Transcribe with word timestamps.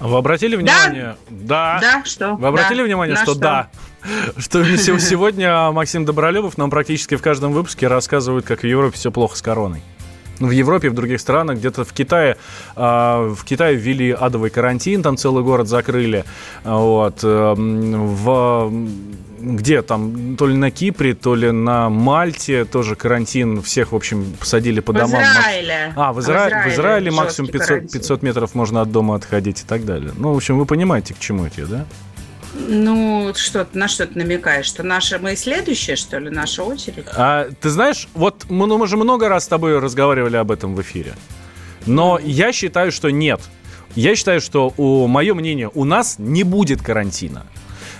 Вы 0.00 0.16
обратили 0.16 0.56
внимание? 0.56 1.16
Да. 1.28 1.78
Да, 1.80 2.02
что? 2.04 2.34
Вы 2.34 2.48
обратили 2.48 2.78
Да. 2.78 2.84
внимание, 2.84 3.14
На 3.16 3.22
что, 3.22 3.32
что? 3.32 3.40
да? 3.40 3.68
Что 4.38 4.64
се- 4.78 4.98
сегодня 4.98 5.70
Максим 5.72 6.04
Добролюбов 6.06 6.56
нам 6.56 6.70
практически 6.70 7.16
в 7.16 7.22
каждом 7.22 7.52
выпуске 7.52 7.86
рассказывает, 7.86 8.46
как 8.46 8.60
в 8.62 8.66
Европе 8.66 8.96
все 8.96 9.10
плохо 9.12 9.36
с 9.36 9.42
короной. 9.42 9.82
Ну, 10.38 10.48
В 10.48 10.52
Европе, 10.52 10.88
в 10.88 10.94
других 10.94 11.20
странах, 11.20 11.58
где-то 11.58 11.84
в 11.84 11.92
Китае, 11.92 12.38
а, 12.74 13.28
в 13.34 13.44
Китае 13.44 13.76
ввели 13.76 14.10
адовый 14.10 14.48
карантин, 14.48 15.02
там 15.02 15.18
целый 15.18 15.44
город 15.44 15.68
закрыли. 15.68 16.24
Вот. 16.64 17.18
эм, 17.22 18.06
В, 18.16 18.72
где 19.40 19.82
там, 19.82 20.36
то 20.36 20.46
ли 20.46 20.56
на 20.56 20.70
Кипре, 20.70 21.14
то 21.14 21.34
ли 21.34 21.50
на 21.50 21.88
Мальте 21.88 22.64
тоже 22.64 22.94
карантин, 22.96 23.62
всех, 23.62 23.92
в 23.92 23.96
общем, 23.96 24.24
посадили 24.38 24.80
по 24.80 24.92
В 24.92 24.96
домам. 24.96 25.22
Израиле. 25.22 25.92
А, 25.96 26.12
в, 26.12 26.18
Изра- 26.18 26.64
в 26.64 26.72
Израиле 26.72 27.10
максимум 27.10 27.46
жесткий 27.46 27.58
500, 27.58 27.68
карантин. 27.68 28.00
500 28.00 28.22
метров 28.22 28.54
можно 28.54 28.80
от 28.80 28.92
дома 28.92 29.14
отходить 29.14 29.62
и 29.62 29.64
так 29.66 29.84
далее. 29.84 30.12
Ну, 30.16 30.32
в 30.32 30.36
общем, 30.36 30.58
вы 30.58 30.66
понимаете, 30.66 31.14
к 31.14 31.18
чему 31.18 31.46
это, 31.46 31.66
да? 31.66 31.86
Ну, 32.54 33.32
что, 33.36 33.66
на 33.74 33.86
что 33.88 34.06
ты 34.06 34.18
намекаешь? 34.18 34.66
Что 34.66 34.82
наша, 34.82 35.18
мы 35.18 35.36
следующая, 35.36 35.96
что 35.96 36.18
ли, 36.18 36.30
наша 36.30 36.62
очередь? 36.62 37.06
А, 37.14 37.48
ты 37.60 37.70
знаешь, 37.70 38.08
вот 38.14 38.46
мы, 38.48 38.66
ну, 38.66 38.76
мы 38.76 38.86
же 38.86 38.96
много 38.96 39.28
раз 39.28 39.44
с 39.44 39.48
тобой 39.48 39.78
разговаривали 39.78 40.36
об 40.36 40.50
этом 40.50 40.74
в 40.74 40.80
эфире. 40.82 41.14
Но 41.86 42.18
я 42.22 42.52
считаю, 42.52 42.92
что 42.92 43.10
нет. 43.10 43.40
Я 43.94 44.14
считаю, 44.14 44.40
что, 44.40 44.72
у, 44.76 45.06
мое 45.06 45.34
мнение, 45.34 45.70
у 45.74 45.84
нас 45.84 46.16
не 46.18 46.44
будет 46.44 46.82
карантина. 46.82 47.46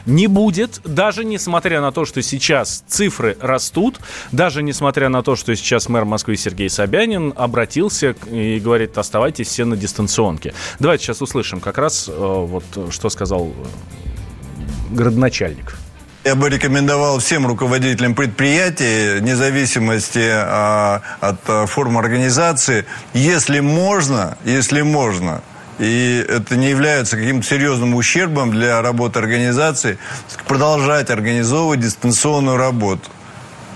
Не 0.06 0.26
будет, 0.26 0.80
даже 0.84 1.24
несмотря 1.24 1.80
на 1.80 1.92
то, 1.92 2.04
что 2.04 2.22
сейчас 2.22 2.84
цифры 2.86 3.36
растут, 3.40 4.00
даже 4.32 4.62
несмотря 4.62 5.08
на 5.08 5.22
то, 5.22 5.36
что 5.36 5.54
сейчас 5.54 5.88
мэр 5.88 6.04
Москвы 6.04 6.36
Сергей 6.36 6.70
Собянин 6.70 7.32
обратился 7.36 8.14
и 8.30 8.58
говорит, 8.60 8.96
оставайтесь 8.98 9.48
все 9.48 9.64
на 9.64 9.76
дистанционке. 9.76 10.54
Давайте 10.78 11.04
сейчас 11.04 11.22
услышим 11.22 11.60
как 11.60 11.78
раз 11.78 12.08
э, 12.08 12.12
вот 12.12 12.64
что 12.90 13.10
сказал 13.10 13.48
э, 13.48 14.94
градоначальник. 14.94 15.76
Я 16.22 16.34
бы 16.34 16.50
рекомендовал 16.50 17.18
всем 17.18 17.46
руководителям 17.46 18.14
предприятий, 18.14 19.20
вне 19.20 19.36
зависимости 19.36 20.22
а, 20.22 21.00
от 21.20 21.40
а, 21.48 21.64
форм 21.64 21.96
организации, 21.96 22.84
если 23.14 23.60
можно, 23.60 24.36
если 24.44 24.82
можно, 24.82 25.40
и 25.80 26.24
это 26.28 26.56
не 26.56 26.68
является 26.68 27.16
каким-то 27.16 27.46
серьезным 27.46 27.94
ущербом 27.94 28.50
для 28.50 28.82
работы 28.82 29.18
организации, 29.18 29.96
продолжать 30.46 31.08
организовывать 31.08 31.80
дистанционную 31.80 32.58
работу. 32.58 33.08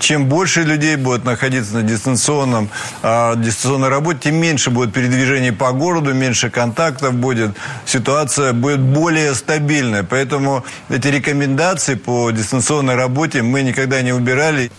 Чем 0.00 0.26
больше 0.26 0.64
людей 0.64 0.96
будет 0.96 1.24
находиться 1.24 1.74
на 1.74 1.82
дистанционном, 1.82 2.68
а, 3.02 3.36
дистанционной 3.36 3.88
работе, 3.88 4.18
тем 4.24 4.34
меньше 4.34 4.68
будет 4.68 4.92
передвижений 4.92 5.52
по 5.52 5.72
городу, 5.72 6.12
меньше 6.12 6.50
контактов 6.50 7.14
будет, 7.14 7.56
ситуация 7.86 8.52
будет 8.52 8.80
более 8.80 9.34
стабильная. 9.34 10.02
Поэтому 10.02 10.62
эти 10.90 11.08
рекомендации 11.08 11.94
по 11.94 12.30
дистанционной 12.32 12.96
работе 12.96 13.40
мы 13.40 13.62
никогда 13.62 14.02
не 14.02 14.12
убирали. 14.12 14.70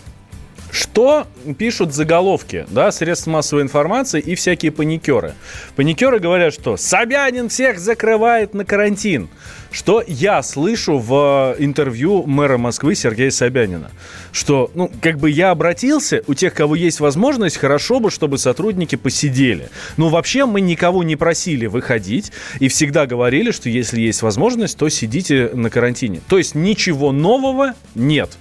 Что 0.76 1.26
пишут 1.56 1.94
заголовки, 1.94 2.66
да, 2.68 2.92
средства 2.92 3.30
массовой 3.30 3.62
информации 3.62 4.20
и 4.20 4.34
всякие 4.34 4.72
паникеры? 4.72 5.32
Паникеры 5.74 6.18
говорят, 6.18 6.52
что 6.52 6.76
Собянин 6.76 7.48
всех 7.48 7.78
закрывает 7.78 8.52
на 8.52 8.66
карантин. 8.66 9.30
Что 9.70 10.04
я 10.06 10.42
слышу 10.42 10.98
в 10.98 11.56
интервью 11.58 12.24
мэра 12.26 12.58
Москвы 12.58 12.94
Сергея 12.94 13.30
Собянина? 13.30 13.90
Что, 14.32 14.70
ну, 14.74 14.90
как 15.00 15.18
бы 15.18 15.30
я 15.30 15.50
обратился, 15.50 16.22
у 16.26 16.34
тех, 16.34 16.52
кого 16.52 16.74
есть 16.74 17.00
возможность, 17.00 17.56
хорошо 17.56 17.98
бы, 17.98 18.10
чтобы 18.10 18.36
сотрудники 18.36 18.96
посидели. 18.96 19.70
Но 19.96 20.10
вообще 20.10 20.44
мы 20.44 20.60
никого 20.60 21.02
не 21.02 21.16
просили 21.16 21.64
выходить 21.64 22.32
и 22.60 22.68
всегда 22.68 23.06
говорили, 23.06 23.50
что 23.50 23.70
если 23.70 23.98
есть 23.98 24.20
возможность, 24.20 24.76
то 24.76 24.90
сидите 24.90 25.48
на 25.54 25.70
карантине. 25.70 26.20
То 26.28 26.36
есть 26.36 26.54
ничего 26.54 27.12
нового 27.12 27.72
нет. 27.94 28.36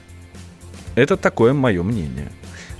Это 0.95 1.17
такое 1.17 1.53
мое 1.53 1.83
мнение. 1.83 2.31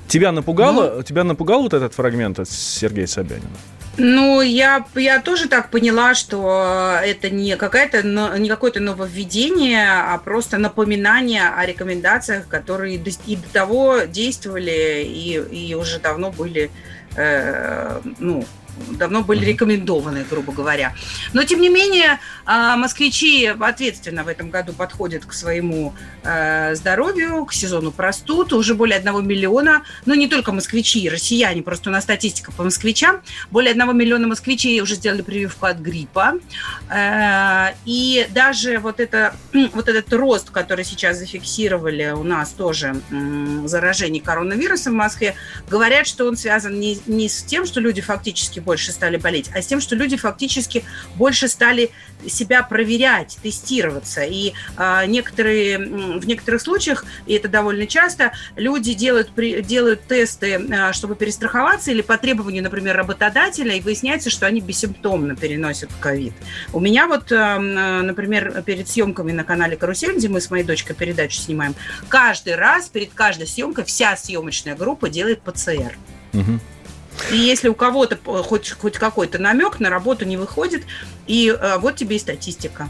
Тебя 0.08 0.32
напугало, 0.32 1.04
тебя 1.04 1.24
напугал 1.24 1.64
вот 1.64 1.74
этот 1.74 1.94
фрагмент 1.94 2.40
от 2.40 2.50
Сергея 2.50 3.08
Собянина? 3.08 3.50
Ну, 3.98 4.42
я, 4.42 4.86
я 4.96 5.22
тоже 5.22 5.48
так 5.48 5.72
поняла, 5.72 6.16
что 6.16 7.00
это 7.02 7.30
не, 7.30 7.56
какая-то, 7.56 8.04
не 8.38 8.50
какое-то 8.50 8.82
нововведение, 8.82 9.88
а 9.90 10.18
просто 10.18 10.58
напоминание 10.58 11.48
о 11.48 11.66
рекомендациях, 11.66 12.48
которые 12.48 12.96
и 13.26 13.36
до 13.36 13.50
того 13.54 14.02
действовали, 14.02 15.04
и, 15.06 15.70
и 15.70 15.76
уже 15.76 16.00
давно 16.00 16.32
были, 16.32 16.72
э, 17.16 18.02
ну, 18.20 18.46
давно 18.92 19.22
были 19.22 19.46
рекомендованы, 19.46 20.26
грубо 20.30 20.54
говоря. 20.54 20.94
Но, 21.34 21.44
тем 21.44 21.62
не 21.62 21.70
менее, 21.70 22.20
а, 22.46 22.78
москвичи 22.78 23.46
ответственно 23.46 24.24
в 24.24 24.28
этом 24.28 24.50
году 24.50 24.74
подходят 24.74 25.26
к 25.26 25.34
своему 25.34 25.94
э, 26.24 26.76
здоровью, 26.76 27.46
к 27.46 27.54
сезону 27.54 27.92
простуд. 27.92 28.54
Уже 28.54 28.76
более 28.76 28.98
одного 28.98 29.22
миллиона, 29.22 29.84
ну, 30.06 30.14
не 30.14 30.28
только 30.28 30.52
москвичи, 30.52 31.10
россияне, 31.10 31.62
просто 31.62 31.90
у 31.90 31.94
нас 31.94 32.04
статистика 32.04 32.52
по 32.52 32.64
москвичам. 32.64 33.22
Более 33.52 33.72
одного 33.72 33.92
миллиона 33.92 34.28
москвичей 34.28 34.80
уже 34.82 34.96
сделали 34.96 35.22
прививку 35.22 35.66
от 35.66 35.78
гриппа. 35.78 36.34
Э, 36.90 37.74
И 37.86 38.28
даже 38.32 38.80
вот, 38.80 39.00
это, 39.00 39.36
вот 39.74 39.88
этот 39.88 40.12
рост, 40.14 40.50
который 40.50 40.86
сейчас 40.86 41.18
зафиксировали 41.18 42.12
у 42.12 42.24
нас 42.24 42.52
тоже 42.52 42.96
заражений 43.66 44.20
коронавирусом 44.20 44.94
в 44.94 44.98
Москве, 44.98 45.36
говорят, 45.70 46.08
что 46.08 46.26
он 46.26 46.38
связан 46.38 46.80
не, 46.80 47.00
не 47.06 47.30
с 47.30 47.44
тем, 47.44 47.66
что 47.66 47.80
люди 47.80 48.02
фактически 48.02 48.60
больше 48.66 48.92
стали 48.92 49.18
болеть, 49.18 49.50
а 49.54 49.62
с 49.62 49.68
тем, 49.68 49.80
что 49.80 49.96
люди 49.96 50.18
фактически 50.18 50.84
больше 51.16 51.48
стали 51.48 51.92
себя 52.28 52.64
проверять, 52.64 53.38
тестироваться. 53.42 54.24
И 54.24 54.54
а, 54.76 55.06
некоторые, 55.06 55.78
в 55.78 56.26
некоторых 56.26 56.62
случаях, 56.62 57.06
и 57.28 57.34
это 57.34 57.48
довольно 57.48 57.88
часто, 57.88 58.34
люди 58.56 58.94
делают, 58.94 59.30
при- 59.30 59.62
делают 59.62 60.08
тесты, 60.08 60.60
а, 60.72 60.92
чтобы 60.94 61.16
перестраховаться, 61.16 61.92
или 61.92 62.02
по 62.02 62.18
требованию, 62.18 62.64
например, 62.64 62.98
работодателя, 62.98 63.76
и 63.76 63.82
выясняется, 63.82 64.30
что 64.30 64.48
они 64.48 64.60
бессимптомно 64.62 65.36
переносят 65.36 65.90
ковид. 66.00 66.34
У 66.74 66.80
меня 66.80 67.08
вот, 67.08 67.32
м, 67.32 68.06
например, 68.06 68.64
перед 68.66 68.90
съемками 68.90 69.32
на 69.32 69.44
канале 69.44 69.78
«Карусель», 69.78 70.16
где 70.16 70.28
мы 70.28 70.42
с 70.42 70.50
моей 70.50 70.64
дочкой 70.64 70.96
передачу 70.96 71.38
снимаем, 71.38 71.76
каждый 72.10 72.56
раз 72.56 72.90
перед 72.90 73.14
каждой 73.14 73.48
съемкой 73.48 73.84
вся 73.84 74.18
съемочная 74.18 74.76
группа 74.76 75.10
делает 75.10 75.42
ПЦР. 75.42 75.98
Мгм. 76.34 76.60
И 77.32 77.38
если 77.38 77.70
у 77.70 77.76
кого-то 77.76 78.16
э, 78.16 78.44
хоть, 78.44 78.72
хоть 78.72 78.98
какой-то 78.98 79.40
намек 79.40 79.80
на 79.80 79.90
работу 79.90 80.26
не 80.26 80.38
выходит, 80.38 80.84
и 81.28 81.50
э, 81.50 81.78
вот 81.78 81.96
тебе 81.96 82.18
и 82.18 82.20
статистика. 82.20 82.88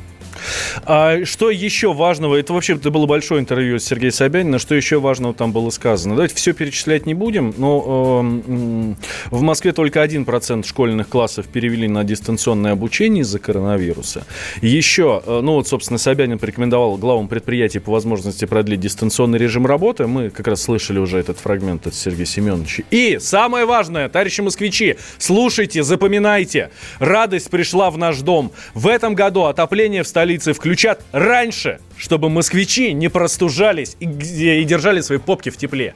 А 0.84 1.25
что 1.25 1.50
еще 1.50 1.94
важного? 1.94 2.35
Это 2.35 2.53
вообще 2.53 2.73
это 2.73 2.91
было 2.91 3.06
большое 3.06 3.41
интервью 3.41 3.79
с 3.79 3.84
Сергеем 3.85 4.12
Собяниным. 4.12 4.59
Что 4.59 4.75
еще 4.75 5.00
важного 5.00 5.34
там 5.34 5.51
было 5.51 5.69
сказано? 5.69 6.16
Давайте 6.16 6.35
все 6.35 6.53
перечислять 6.53 7.06
не 7.06 7.13
будем, 7.13 7.53
но 7.57 8.22
э, 8.47 8.94
в 9.31 9.41
Москве 9.41 9.72
только 9.72 10.03
1% 10.03 10.66
школьных 10.66 11.09
классов 11.09 11.47
перевели 11.47 11.88
на 11.88 12.03
дистанционное 12.03 12.72
обучение 12.73 13.22
из-за 13.22 13.40
коронавируса. 13.40 14.25
Еще, 14.62 15.22
э, 15.25 15.40
ну 15.41 15.53
вот, 15.53 15.68
собственно, 15.68 15.97
Собянин 15.97 16.40
порекомендовал 16.40 16.97
главам 16.97 17.28
предприятий 17.28 17.79
по 17.79 17.91
возможности 17.91 18.46
продлить 18.46 18.79
дистанционный 18.79 19.40
режим 19.40 19.66
работы. 19.66 20.08
Мы 20.08 20.29
как 20.29 20.47
раз 20.47 20.64
слышали 20.64 20.99
уже 20.99 21.17
этот 21.17 21.40
фрагмент 21.40 21.88
от 21.88 21.96
Сергея 21.96 22.26
Семеновича. 22.26 22.84
И 22.91 23.17
самое 23.20 23.66
важное, 23.66 24.09
товарищи 24.09 24.41
москвичи, 24.41 24.97
слушайте, 25.17 25.84
запоминайте. 25.84 26.72
Радость 26.99 27.49
пришла 27.49 27.90
в 27.90 27.97
наш 27.97 28.20
дом. 28.20 28.52
В 28.73 28.88
этом 28.88 29.16
году 29.16 29.43
отопление 29.43 30.03
в 30.03 30.08
столице 30.08 30.25
включат 30.54 31.04
раньше, 31.12 31.80
чтобы 31.98 32.30
москвичи 32.30 32.94
не 32.94 33.10
простужались 33.10 33.96
и, 34.00 34.06
и 34.06 34.64
держали 34.64 35.02
свои 35.02 35.18
попки 35.18 35.50
в 35.50 35.58
тепле. 35.58 35.94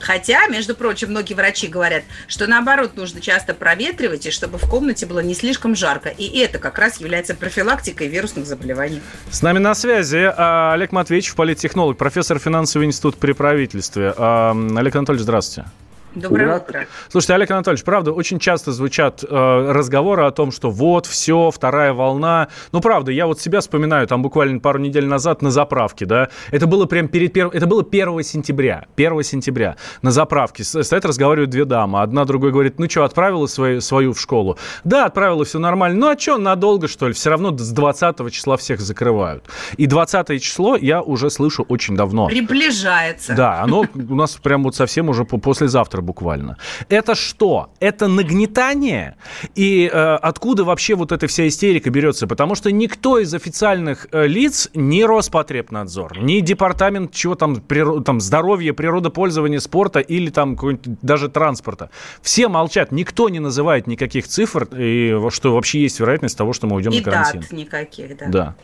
Хотя, 0.00 0.46
между 0.48 0.74
прочим, 0.74 1.10
многие 1.10 1.34
врачи 1.34 1.68
говорят, 1.68 2.04
что 2.28 2.46
наоборот 2.46 2.96
нужно 2.96 3.20
часто 3.20 3.54
проветривать, 3.54 4.26
и 4.26 4.30
чтобы 4.30 4.58
в 4.58 4.68
комнате 4.68 5.06
было 5.06 5.20
не 5.20 5.34
слишком 5.34 5.74
жарко. 5.74 6.10
И 6.10 6.38
это 6.38 6.58
как 6.58 6.78
раз 6.78 7.00
является 7.00 7.34
профилактикой 7.34 8.08
вирусных 8.08 8.46
заболеваний. 8.46 9.00
С 9.30 9.42
нами 9.42 9.58
на 9.58 9.74
связи 9.74 10.30
а, 10.36 10.74
Олег 10.74 10.92
Матвеевич, 10.92 11.34
политтехнолог, 11.34 11.96
профессор 11.96 12.38
финансового 12.38 12.86
института 12.86 13.18
при 13.18 13.32
правительстве. 13.32 14.12
А, 14.16 14.54
Олег 14.76 14.96
Анатольевич, 14.96 15.22
здравствуйте. 15.22 15.70
Доброе 16.16 16.56
утро. 16.56 16.86
Слушайте, 17.10 17.34
Олег 17.34 17.50
Анатольевич, 17.50 17.84
правда, 17.84 18.12
очень 18.12 18.38
часто 18.38 18.72
звучат 18.72 19.22
э, 19.22 19.72
разговоры 19.72 20.24
о 20.24 20.30
том, 20.30 20.50
что 20.50 20.70
вот, 20.70 21.04
все, 21.04 21.50
вторая 21.50 21.92
волна. 21.92 22.48
Ну, 22.72 22.80
правда, 22.80 23.12
я 23.12 23.26
вот 23.26 23.38
себя 23.38 23.60
вспоминаю, 23.60 24.06
там 24.06 24.22
буквально 24.22 24.58
пару 24.60 24.78
недель 24.78 25.04
назад 25.04 25.42
на 25.42 25.50
заправке, 25.50 26.06
да, 26.06 26.30
это 26.50 26.66
было 26.66 26.86
прям 26.86 27.08
перед 27.08 27.34
первым, 27.34 27.54
это 27.54 27.66
было 27.66 27.82
1 27.82 28.22
сентября, 28.22 28.86
1 28.96 29.22
сентября 29.24 29.76
на 30.00 30.10
заправке. 30.10 30.64
Стоят, 30.64 31.04
разговаривают 31.04 31.50
две 31.50 31.66
дамы, 31.66 32.00
одна 32.00 32.24
другой 32.24 32.50
говорит, 32.50 32.78
ну 32.78 32.88
что, 32.88 33.04
отправила 33.04 33.46
свою, 33.46 33.82
свою 33.82 34.14
в 34.14 34.20
школу? 34.20 34.56
Да, 34.84 35.04
отправила, 35.04 35.44
все 35.44 35.58
нормально. 35.58 35.98
Ну, 35.98 36.08
а 36.08 36.18
что, 36.18 36.38
надолго, 36.38 36.88
что 36.88 37.08
ли? 37.08 37.12
Все 37.12 37.28
равно 37.28 37.56
с 37.56 37.70
20 37.72 38.32
числа 38.32 38.56
всех 38.56 38.80
закрывают. 38.80 39.44
И 39.76 39.86
20 39.86 40.42
число 40.42 40.76
я 40.76 41.02
уже 41.02 41.28
слышу 41.28 41.66
очень 41.68 41.94
давно. 41.94 42.28
Приближается. 42.28 43.34
Да, 43.34 43.60
оно 43.60 43.84
у 43.94 44.14
нас 44.14 44.32
прям 44.42 44.64
вот 44.64 44.74
совсем 44.74 45.10
уже 45.10 45.24
послезавтра 45.24 46.05
буквально. 46.06 46.56
Это 46.88 47.14
что? 47.14 47.70
Это 47.80 48.08
нагнетание? 48.08 49.16
И 49.54 49.90
э, 49.92 50.14
откуда 50.22 50.64
вообще 50.64 50.94
вот 50.94 51.12
эта 51.12 51.26
вся 51.26 51.46
истерика 51.46 51.90
берется? 51.90 52.26
Потому 52.26 52.54
что 52.54 52.72
никто 52.72 53.18
из 53.18 53.34
официальных 53.34 54.06
э, 54.12 54.26
лиц, 54.26 54.70
ни 54.74 55.02
Роспотребнадзор, 55.02 56.20
ни 56.20 56.40
департамент 56.40 57.12
чего 57.12 57.34
там, 57.34 57.56
приро- 57.56 58.02
там 58.02 58.20
здоровья, 58.20 58.72
природопользования, 58.72 59.58
спорта 59.58 60.00
или 60.00 60.30
там 60.30 60.56
даже 61.02 61.28
транспорта, 61.28 61.90
все 62.22 62.48
молчат. 62.48 62.92
Никто 62.92 63.28
не 63.28 63.40
называет 63.40 63.86
никаких 63.86 64.26
цифр, 64.28 64.68
и 64.76 65.14
что 65.30 65.52
вообще 65.52 65.80
есть 65.80 66.00
вероятность 66.00 66.38
того, 66.38 66.52
что 66.52 66.66
мы 66.66 66.76
уйдем 66.76 66.92
и 66.92 66.98
на 66.98 67.02
карантин. 67.02 67.40
дат 67.40 67.52
никаких, 67.52 68.16
да. 68.16 68.26
Да. 68.28 68.54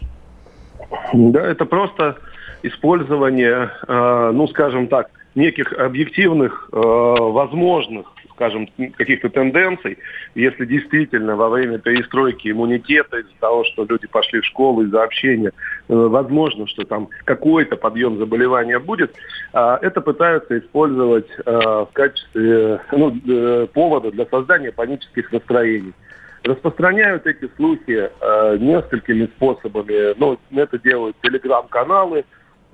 Да, 1.12 1.40
это 1.40 1.64
просто 1.64 2.16
использование, 2.62 3.70
э, 3.88 4.30
ну, 4.32 4.46
скажем 4.48 4.88
так, 4.88 5.10
неких 5.34 5.72
объективных, 5.72 6.68
э, 6.72 6.76
возможных, 6.76 8.06
скажем, 8.34 8.68
каких-то 8.96 9.28
тенденций, 9.28 9.98
если 10.34 10.64
действительно 10.64 11.36
во 11.36 11.48
время 11.48 11.78
перестройки 11.78 12.50
иммунитета, 12.50 13.18
из-за 13.18 13.34
того, 13.40 13.64
что 13.64 13.84
люди 13.88 14.06
пошли 14.06 14.40
в 14.40 14.46
школу 14.46 14.82
из-за 14.82 15.02
общения, 15.02 15.52
э, 15.88 15.94
возможно, 15.94 16.66
что 16.66 16.84
там 16.84 17.08
какой-то 17.24 17.76
подъем 17.76 18.18
заболевания 18.18 18.78
будет, 18.78 19.14
э, 19.52 19.78
это 19.82 20.00
пытаются 20.00 20.58
использовать 20.58 21.28
э, 21.44 21.50
в 21.50 21.88
качестве 21.92 22.80
ну, 22.92 23.16
э, 23.26 23.66
повода 23.72 24.10
для 24.10 24.26
создания 24.26 24.72
панических 24.72 25.32
настроений 25.32 25.92
распространяют 26.44 27.26
эти 27.26 27.48
слухи 27.56 28.10
э, 28.20 28.56
несколькими 28.58 29.26
способами. 29.26 30.14
Ну, 30.18 30.38
это 30.50 30.78
делают 30.78 31.16
телеграм-каналы, 31.22 32.24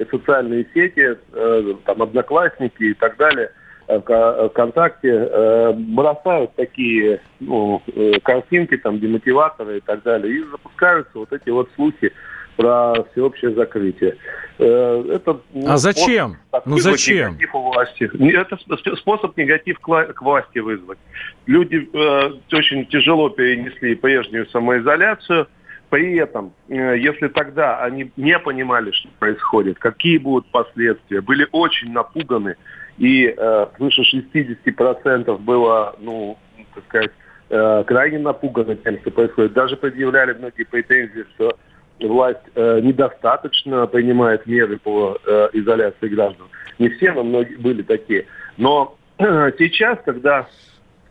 социальные 0.06 0.66
сети, 0.74 1.16
э, 1.32 1.74
там, 1.84 2.02
одноклассники 2.02 2.82
и 2.82 2.94
так 2.94 3.16
далее, 3.16 3.50
э, 3.88 4.48
ВКонтакте, 4.50 5.08
э, 5.08 5.72
бросают 5.72 6.54
такие 6.54 7.20
ну, 7.40 7.82
картинки, 8.22 8.76
там, 8.76 9.00
демотиваторы 9.00 9.78
и 9.78 9.80
так 9.80 10.02
далее, 10.02 10.34
и 10.34 10.44
запускаются 10.50 11.18
вот 11.18 11.32
эти 11.32 11.50
вот 11.50 11.68
слухи 11.74 12.12
про 12.56 12.92
всеобщее 13.12 13.52
закрытие. 13.54 14.16
Это, 14.58 15.40
ну, 15.54 15.70
а 15.70 15.76
зачем? 15.76 16.38
Ну 16.64 16.78
зачем? 16.78 17.34
Негатив 17.34 17.54
у 17.54 17.62
власти. 17.70 18.10
Это 18.34 18.96
способ 18.96 19.36
негатив 19.36 19.78
к 19.78 20.20
власти 20.20 20.58
вызвать. 20.58 20.98
Люди 21.46 21.88
э, 21.92 22.30
очень 22.52 22.84
тяжело 22.86 23.28
перенесли 23.28 23.94
прежнюю 23.94 24.48
самоизоляцию. 24.48 25.46
При 25.90 26.18
этом, 26.18 26.52
э, 26.68 26.98
если 26.98 27.28
тогда 27.28 27.82
они 27.82 28.10
не 28.16 28.38
понимали, 28.38 28.90
что 28.90 29.08
происходит, 29.18 29.78
какие 29.78 30.18
будут 30.18 30.46
последствия, 30.50 31.22
были 31.22 31.48
очень 31.50 31.92
напуганы, 31.92 32.56
и 32.98 33.34
э, 33.34 33.66
свыше 33.76 34.02
60% 34.02 35.38
было, 35.38 35.96
ну, 35.98 36.36
так 36.74 36.84
сказать, 36.88 37.10
э, 37.48 37.84
крайне 37.86 38.18
напуганы 38.18 38.76
тем, 38.76 38.98
что 39.00 39.10
происходит. 39.10 39.54
Даже 39.54 39.76
предъявляли 39.76 40.34
многие 40.34 40.64
претензии, 40.64 41.24
что 41.34 41.56
власть 42.00 42.46
недостаточно 42.54 43.86
принимает 43.88 44.46
меры 44.46 44.78
по 44.78 45.18
изоляции 45.52 46.06
граждан. 46.06 46.46
Не 46.78 46.90
все, 46.90 47.12
но 47.12 47.24
многие 47.24 47.56
были 47.56 47.82
такие. 47.82 48.26
Но 48.56 48.96
сейчас, 49.18 49.98
когда 50.04 50.46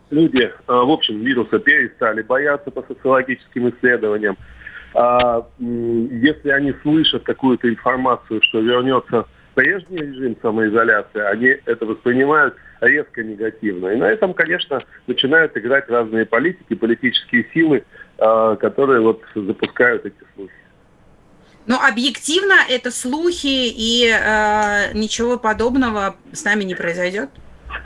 люди, 0.10 0.50
в 0.66 0.90
общем, 0.90 1.20
вируса 1.20 1.60
перестали 1.60 2.22
бояться 2.22 2.72
по 2.72 2.84
социологическим 2.84 3.68
исследованиям, 3.70 4.38
если 5.60 6.50
они 6.50 6.74
слышат 6.82 7.24
какую-то 7.24 7.70
информацию, 7.70 8.42
что 8.42 8.60
вернется 8.62 9.26
прежний 9.54 9.98
режим 9.98 10.36
самоизоляции, 10.42 11.20
они 11.20 11.56
это 11.66 11.86
воспринимают 11.86 12.56
резко 12.82 13.24
негативно. 13.24 13.90
И 13.90 13.96
на 13.96 14.06
этом, 14.06 14.34
конечно, 14.34 14.84
начинают 15.08 15.56
играть 15.58 15.90
разные 15.90 16.26
политики, 16.26 16.74
политические 16.76 17.48
силы, 17.54 17.84
э, 18.18 18.58
которые 18.60 19.02
вот 19.02 19.22
запускают 19.36 20.06
эти 20.06 20.24
слухи. 20.36 20.54
Но 21.68 21.80
объективно 21.80 22.54
это 22.70 22.92
слухи 22.92 23.46
и 23.46 24.10
э, 24.10 24.94
ничего 24.94 25.38
подобного 25.38 26.16
с 26.32 26.44
нами 26.46 26.64
не 26.64 26.76
произойдет? 26.76 27.30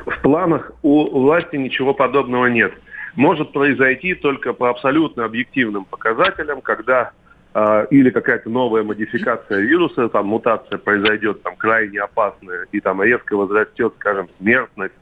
В 0.06 0.22
планах 0.22 0.72
у 0.84 1.10
власти 1.22 1.56
ничего 1.56 1.94
подобного 1.94 2.46
нет. 2.46 2.74
Может 3.16 3.52
произойти 3.52 4.16
только 4.16 4.54
по 4.54 4.69
абсолютно 4.69 5.25
объективным 5.25 5.86
показателям, 5.86 6.62
когда 6.62 7.12
э, 7.54 7.88
или 7.92 8.10
какая-то 8.10 8.50
новая 8.50 8.84
модификация 8.84 9.60
вируса, 9.60 10.10
там 10.10 10.28
мутация 10.28 10.78
произойдет 10.78 11.44
там 11.44 11.56
крайне 11.56 12.00
опасная, 12.00 12.68
и 12.72 12.80
там 12.80 13.04
резко 13.04 13.36
возрастет, 13.36 13.94
скажем, 14.00 14.30
смертность, 14.40 14.96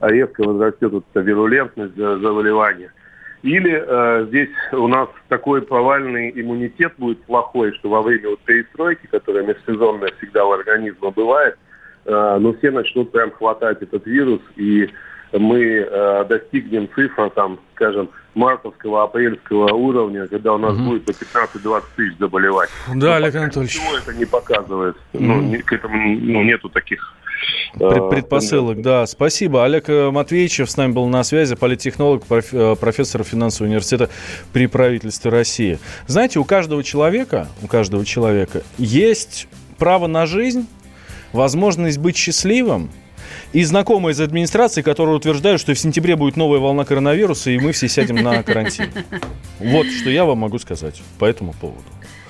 а 0.00 0.08
резко 0.08 0.42
возрастет 0.42 0.92
вот, 0.92 1.04
вирулентность 1.14 1.96
заболевания– 1.96 2.92
или 3.44 3.72
э, 3.76 4.24
здесь 4.28 4.48
у 4.72 4.88
нас 4.88 5.06
такой 5.28 5.60
повальный 5.60 6.32
иммунитет 6.34 6.94
будет 6.96 7.22
плохой, 7.24 7.74
что 7.74 7.90
во 7.90 8.00
время 8.00 8.30
вот 8.30 8.40
перестройки, 8.40 9.06
которая 9.06 9.44
межсезонная 9.44 10.12
всегда 10.16 10.46
у 10.46 10.52
организма 10.52 11.10
бывает, 11.10 11.58
э, 12.06 12.38
ну 12.40 12.54
все 12.54 12.70
начнут 12.70 13.12
прям 13.12 13.30
хватать 13.32 13.82
этот 13.82 14.06
вирус, 14.06 14.40
и 14.56 14.88
мы 15.38 15.62
э, 15.62 16.24
достигнем 16.28 16.88
цифр, 16.94 17.30
там, 17.30 17.58
скажем, 17.74 18.10
мартовского, 18.34 19.04
апрельского 19.04 19.72
уровня, 19.74 20.26
когда 20.26 20.54
у 20.54 20.58
нас 20.58 20.74
угу. 20.74 20.84
будет 20.84 21.04
по 21.04 21.10
15-20 21.10 21.82
тысяч 21.96 22.18
заболевать. 22.18 22.70
Да, 22.88 22.94
Но 22.94 23.12
Олег 23.14 23.34
Анатольевич. 23.34 23.76
Ничего 23.76 23.96
это 23.96 24.14
не 24.14 24.24
показывает. 24.24 24.96
Угу. 25.12 25.22
Ну, 25.22 25.58
к 25.64 25.72
этому 25.72 26.18
ну, 26.20 26.42
нету 26.42 26.68
таких 26.68 27.14
Э, 27.80 28.08
предпосылок, 28.10 28.80
да. 28.82 29.06
Спасибо. 29.06 29.64
Олег 29.64 29.88
э, 29.88 30.10
Матвеевичев 30.10 30.70
с 30.70 30.76
нами 30.76 30.92
был 30.92 31.06
на 31.08 31.24
связи, 31.24 31.56
политтехнолог, 31.56 32.24
э, 32.30 32.76
профессор 32.78 33.24
финансового 33.24 33.68
университета 33.68 34.10
при 34.52 34.66
правительстве 34.66 35.30
России. 35.30 35.78
Знаете, 36.06 36.38
у 36.38 36.44
каждого 36.44 36.82
человека, 36.84 37.48
у 37.62 37.66
каждого 37.66 38.04
человека 38.04 38.62
есть 38.78 39.48
право 39.78 40.06
на 40.06 40.26
жизнь, 40.26 40.68
возможность 41.32 41.98
быть 41.98 42.16
счастливым, 42.16 42.90
и 43.54 43.62
знакомые 43.64 44.12
из 44.12 44.20
администрации, 44.20 44.82
которые 44.82 45.16
утверждают, 45.16 45.60
что 45.60 45.72
в 45.72 45.78
сентябре 45.78 46.16
будет 46.16 46.36
новая 46.36 46.58
волна 46.58 46.84
коронавируса, 46.84 47.50
и 47.50 47.58
мы 47.58 47.72
все 47.72 47.88
сядем 47.88 48.16
на 48.16 48.42
карантин. 48.42 48.90
Вот 49.60 49.86
что 49.86 50.10
я 50.10 50.24
вам 50.24 50.38
могу 50.38 50.58
сказать 50.58 51.00
по 51.18 51.24
этому 51.24 51.54
поводу. 51.54 51.84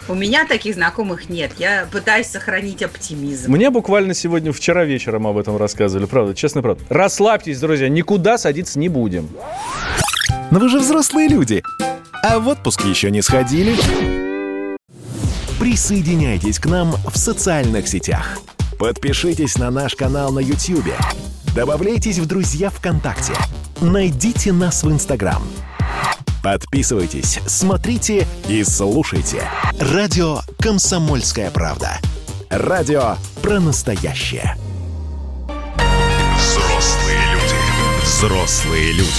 У 0.07 0.15
меня 0.15 0.47
таких 0.47 0.75
знакомых 0.75 1.31
нет. 1.31 1.53
Я 1.57 1.89
пытаюсь 1.91 2.27
сохранить 2.27 2.83
оптимизм. 2.83 3.51
Мне 3.51 3.71
буквально 3.71 4.13
сегодня, 4.13 4.53
вчера 4.53 4.85
вечером 4.85 5.27
об 5.27 5.39
этом 5.39 5.57
рассказывали. 5.57 6.05
Правда, 6.05 6.35
честно, 6.35 6.61
правда. 6.61 6.85
Расслабьтесь, 6.91 7.59
друзья, 7.59 7.89
никуда 7.89 8.37
садиться 8.37 8.79
не 8.79 8.91
будем. 8.91 9.31
Но 10.51 10.59
вы 10.59 10.69
же 10.69 10.79
взрослые 10.79 11.29
люди. 11.29 11.63
А 12.23 12.39
в 12.39 12.49
отпуск 12.49 12.85
еще 12.85 13.11
не 13.11 13.23
сходили? 13.23 13.75
Присоединяйтесь 15.59 16.59
к 16.59 16.67
нам 16.67 16.93
в 17.11 17.17
социальных 17.17 17.89
сетях. 17.89 18.39
Подпишитесь 18.85 19.57
на 19.57 19.71
наш 19.71 19.95
канал 19.95 20.31
на 20.31 20.41
YouTube. 20.41 20.93
Добавляйтесь 21.55 22.19
в 22.19 22.27
друзья 22.27 22.69
ВКонтакте. 22.69 23.33
Найдите 23.81 24.53
нас 24.53 24.83
в 24.83 24.93
Инстаграм. 24.93 25.43
Подписывайтесь, 26.43 27.41
смотрите 27.47 28.27
и 28.47 28.63
слушайте. 28.63 29.49
Радио 29.81 30.41
«Комсомольская 30.59 31.51
правда». 31.51 31.99
Радио 32.51 33.17
про 33.41 33.59
настоящее. 33.59 34.55
Взрослые 36.37 37.33
люди. 37.33 38.03
Взрослые 38.03 38.93
люди. 38.93 39.11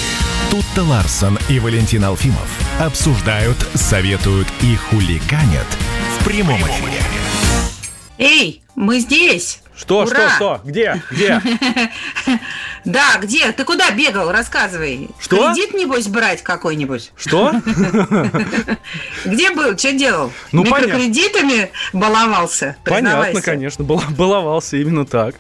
Тут-то 0.52 0.84
Ларсон 0.84 1.40
и 1.50 1.58
Валентин 1.58 2.04
Алфимов 2.04 2.80
обсуждают, 2.80 3.58
советуют 3.74 4.48
и 4.62 4.76
хуликанят 4.76 5.66
в 6.20 6.24
прямом 6.24 6.62
эфире. 6.62 7.02
Эй, 8.20 8.62
мы 8.76 9.00
здесь! 9.00 9.62
Что, 9.76 10.00
Ура! 10.00 10.08
что, 10.08 10.30
что? 10.36 10.62
Где? 10.64 11.02
Где? 11.12 11.42
Да, 12.86 13.18
где? 13.20 13.52
Ты 13.52 13.64
куда 13.64 13.90
бегал? 13.90 14.32
Рассказывай. 14.32 15.10
Что? 15.20 15.54
Кредит, 15.54 15.74
небось, 15.74 16.08
брать 16.08 16.44
какой-нибудь? 16.44 17.12
Что? 17.18 17.52
Где 19.26 19.50
был? 19.52 19.76
Что 19.76 19.92
делал? 19.92 20.32
Ну, 20.52 20.64
Микрокредитами 20.64 21.72
баловался? 21.94 22.76
Понятно, 22.86 23.42
конечно. 23.42 23.84
Баловался 23.84 24.78
именно 24.78 25.04
так. 25.06 25.34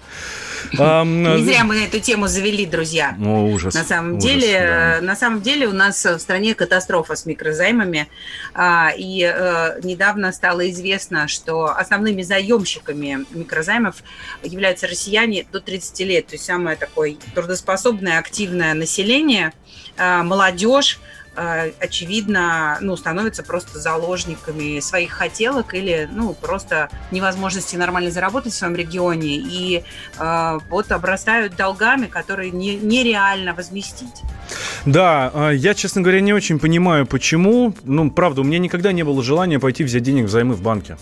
Не 0.73 1.43
зря 1.43 1.63
мы 1.63 1.83
эту 1.83 1.99
тему 1.99 2.27
завели, 2.27 2.65
друзья. 2.65 3.15
О, 3.23 3.45
ужас. 3.45 3.73
На 3.73 3.83
самом 3.83 4.17
деле, 4.17 4.99
на 5.01 5.15
самом 5.15 5.41
деле 5.41 5.67
у 5.67 5.73
нас 5.73 6.03
в 6.05 6.19
стране 6.19 6.55
катастрофа 6.55 7.15
с 7.15 7.25
микрозаймами. 7.25 8.07
А, 8.53 8.91
и 8.95 9.21
э, 9.21 9.79
недавно 9.83 10.31
стало 10.31 10.69
известно, 10.69 11.27
что 11.27 11.65
основными 11.65 12.21
заемщиками 12.21 13.25
микрозаймов 13.31 13.97
являются 14.43 14.87
россияне 14.87 15.45
до 15.51 15.59
30 15.59 15.99
лет. 16.01 16.27
То 16.27 16.33
есть 16.33 16.45
самое 16.45 16.77
такое 16.77 17.15
трудоспособное, 17.33 18.19
активное 18.19 18.73
население, 18.73 19.53
а, 19.97 20.23
молодежь, 20.23 20.99
Э, 20.99 21.14
очевидно, 21.35 22.77
ну, 22.81 22.95
становятся 22.97 23.43
просто 23.43 23.79
заложниками 23.79 24.79
своих 24.79 25.11
хотелок 25.11 25.73
или, 25.73 26.09
ну, 26.11 26.33
просто 26.33 26.89
невозможности 27.11 27.75
нормально 27.75 28.11
заработать 28.11 28.53
в 28.53 28.55
своем 28.55 28.75
регионе 28.75 29.35
и 29.35 29.83
э, 30.17 30.59
вот 30.69 30.91
обрастают 30.91 31.55
долгами, 31.55 32.05
которые 32.07 32.51
не, 32.51 32.75
нереально 32.75 33.53
возместить. 33.53 34.21
Да, 34.85 35.31
э, 35.33 35.55
я, 35.55 35.73
честно 35.73 36.01
говоря, 36.01 36.21
не 36.21 36.33
очень 36.33 36.59
понимаю, 36.59 37.05
почему. 37.05 37.73
Ну, 37.83 38.11
правда, 38.11 38.41
у 38.41 38.43
меня 38.43 38.59
никогда 38.59 38.91
не 38.91 39.03
было 39.03 39.23
желания 39.23 39.59
пойти 39.59 39.83
взять 39.83 40.03
денег 40.03 40.25
взаймы 40.25 40.53
в 40.55 40.61
банке. 40.61 40.97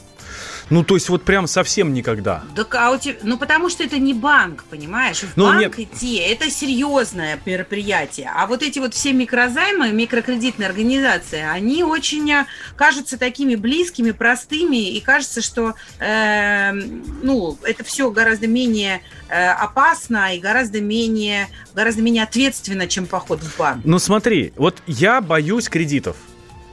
Ну, 0.69 0.83
то 0.83 0.95
есть 0.95 1.09
вот 1.09 1.23
прям 1.23 1.47
совсем 1.47 1.93
никогда. 1.93 2.43
Да, 2.55 2.65
а 2.73 2.91
у 2.91 2.97
тебя... 2.97 3.15
Ну, 3.23 3.37
потому 3.37 3.69
что 3.69 3.83
это 3.83 3.97
не 3.97 4.13
банк, 4.13 4.63
понимаешь? 4.65 5.19
В 5.19 5.35
ну, 5.35 5.45
банк 5.45 5.77
нет. 5.77 5.79
идти– 5.79 6.15
это 6.17 6.49
серьезное 6.49 7.39
мероприятие. 7.45 8.31
А 8.35 8.47
вот 8.47 8.63
эти 8.63 8.79
вот 8.79 8.93
все 8.93 9.13
микрозаймы, 9.13 9.91
микрокредитные 9.91 10.67
организации, 10.67 11.41
они 11.41 11.83
очень 11.83 12.31
э, 12.31 12.45
кажутся 12.75 13.17
такими 13.17 13.55
близкими, 13.55 14.11
простыми, 14.11 14.91
и 14.91 14.99
кажется, 15.01 15.41
что 15.41 15.75
э, 15.99 16.71
ну, 16.71 17.57
это 17.63 17.83
все 17.83 18.09
гораздо 18.11 18.47
менее 18.47 19.01
э, 19.29 19.49
опасно 19.49 20.35
и 20.35 20.39
гораздо 20.39 20.81
менее, 20.81 21.47
гораздо 21.73 22.01
менее 22.01 22.23
ответственно, 22.23 22.87
чем 22.87 23.05
поход 23.05 23.41
в 23.41 23.57
банк. 23.57 23.81
Ну, 23.83 23.99
смотри, 23.99 24.53
вот 24.55 24.81
я 24.87 25.21
боюсь 25.21 25.69
кредитов. 25.69 26.17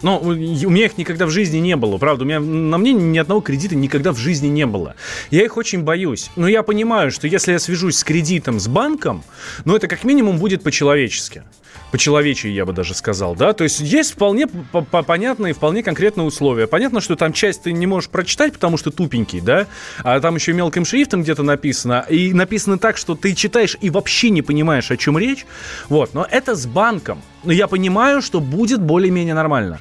Но 0.02 0.18
у 0.18 0.32
меня 0.32 0.86
их 0.86 0.98
никогда 0.98 1.26
в 1.26 1.30
жизни 1.30 1.58
не 1.58 1.76
было. 1.76 1.98
Правда, 1.98 2.24
у 2.24 2.26
меня 2.26 2.40
на 2.40 2.78
мне 2.78 2.92
ни 2.92 3.18
одного 3.18 3.40
кредита 3.40 3.74
никогда 3.74 4.12
в 4.12 4.18
жизни 4.18 4.48
не 4.48 4.66
было. 4.66 4.94
Я 5.30 5.44
их 5.44 5.56
очень 5.56 5.82
боюсь. 5.82 6.30
Но 6.36 6.48
я 6.48 6.62
понимаю, 6.62 7.10
что 7.10 7.26
если 7.26 7.52
я 7.52 7.58
свяжусь 7.58 7.96
с 7.96 8.04
кредитом 8.04 8.60
с 8.60 8.68
банком, 8.68 9.22
ну 9.64 9.76
это 9.76 9.88
как 9.88 10.04
минимум 10.04 10.38
будет 10.38 10.62
по-человечески 10.62 11.42
по-человечьи, 11.90 12.50
я 12.50 12.64
бы 12.64 12.72
даже 12.72 12.94
сказал, 12.94 13.34
да, 13.34 13.52
то 13.52 13.64
есть 13.64 13.80
есть 13.80 14.12
вполне 14.12 14.46
понятные, 14.46 15.54
вполне 15.54 15.82
конкретные 15.82 16.26
условия. 16.26 16.66
Понятно, 16.66 17.00
что 17.00 17.16
там 17.16 17.32
часть 17.32 17.62
ты 17.62 17.72
не 17.72 17.86
можешь 17.86 18.10
прочитать, 18.10 18.52
потому 18.52 18.76
что 18.76 18.90
тупенький, 18.90 19.40
да, 19.40 19.66
а 20.02 20.20
там 20.20 20.36
еще 20.36 20.52
мелким 20.52 20.84
шрифтом 20.84 21.22
где-то 21.22 21.42
написано, 21.42 22.06
и 22.08 22.32
написано 22.32 22.78
так, 22.78 22.96
что 22.96 23.14
ты 23.14 23.34
читаешь 23.34 23.76
и 23.80 23.90
вообще 23.90 24.30
не 24.30 24.42
понимаешь, 24.42 24.90
о 24.90 24.96
чем 24.96 25.18
речь, 25.18 25.46
вот, 25.88 26.14
но 26.14 26.26
это 26.30 26.54
с 26.54 26.66
банком, 26.66 27.22
но 27.44 27.52
я 27.52 27.66
понимаю, 27.66 28.22
что 28.22 28.40
будет 28.40 28.80
более-менее 28.80 29.34
нормально. 29.34 29.80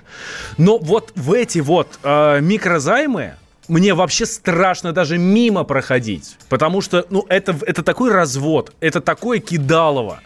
Но 0.57 0.77
вот 0.77 1.11
в 1.15 1.33
эти 1.33 1.59
вот 1.59 1.99
э, 2.03 2.39
микрозаймы, 2.41 3.35
мне 3.67 3.93
вообще 3.93 4.25
страшно 4.25 4.93
даже 4.93 5.17
мимо 5.17 5.63
проходить, 5.63 6.37
потому 6.49 6.81
что, 6.81 7.05
ну, 7.09 7.25
это, 7.29 7.55
это 7.65 7.83
такой 7.83 8.11
развод, 8.11 8.73
это 8.79 8.99
такое 8.99 9.39
кидалово. 9.39 10.21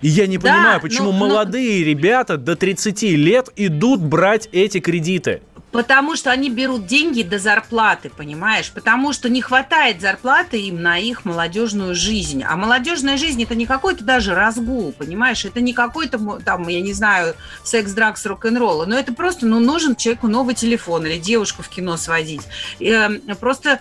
И 0.00 0.08
я 0.08 0.26
не 0.26 0.38
да, 0.38 0.42
понимаю, 0.42 0.80
почему 0.80 1.12
но, 1.12 1.18
молодые 1.18 1.80
но... 1.80 1.86
ребята 1.86 2.36
до 2.36 2.56
30 2.56 3.02
лет 3.02 3.48
идут 3.56 4.00
брать 4.00 4.48
эти 4.52 4.80
кредиты. 4.80 5.42
Потому 5.72 6.16
что 6.16 6.30
они 6.30 6.50
берут 6.50 6.86
деньги 6.86 7.22
до 7.22 7.38
зарплаты, 7.38 8.10
понимаешь? 8.10 8.70
Потому 8.70 9.14
что 9.14 9.30
не 9.30 9.40
хватает 9.40 10.02
зарплаты 10.02 10.60
им 10.60 10.82
на 10.82 10.98
их 10.98 11.24
молодежную 11.24 11.94
жизнь. 11.94 12.44
А 12.46 12.56
молодежная 12.56 13.16
жизнь 13.16 13.42
это 13.42 13.54
не 13.54 13.64
какой-то 13.64 14.04
даже 14.04 14.34
разгул, 14.34 14.92
понимаешь? 14.92 15.46
Это 15.46 15.62
не 15.62 15.72
какой-то 15.72 16.40
там, 16.44 16.68
я 16.68 16.82
не 16.82 16.92
знаю, 16.92 17.34
секс, 17.64 17.92
дракс, 17.92 18.26
рок-н-ролл. 18.26 18.84
Но 18.86 18.98
это 18.98 19.14
просто, 19.14 19.46
ну, 19.46 19.60
нужен 19.60 19.96
человеку 19.96 20.28
новый 20.28 20.54
телефон 20.54 21.06
или 21.06 21.18
девушку 21.18 21.62
в 21.62 21.68
кино 21.70 21.96
сводить. 21.96 22.42
Эм, 22.78 23.22
просто, 23.40 23.80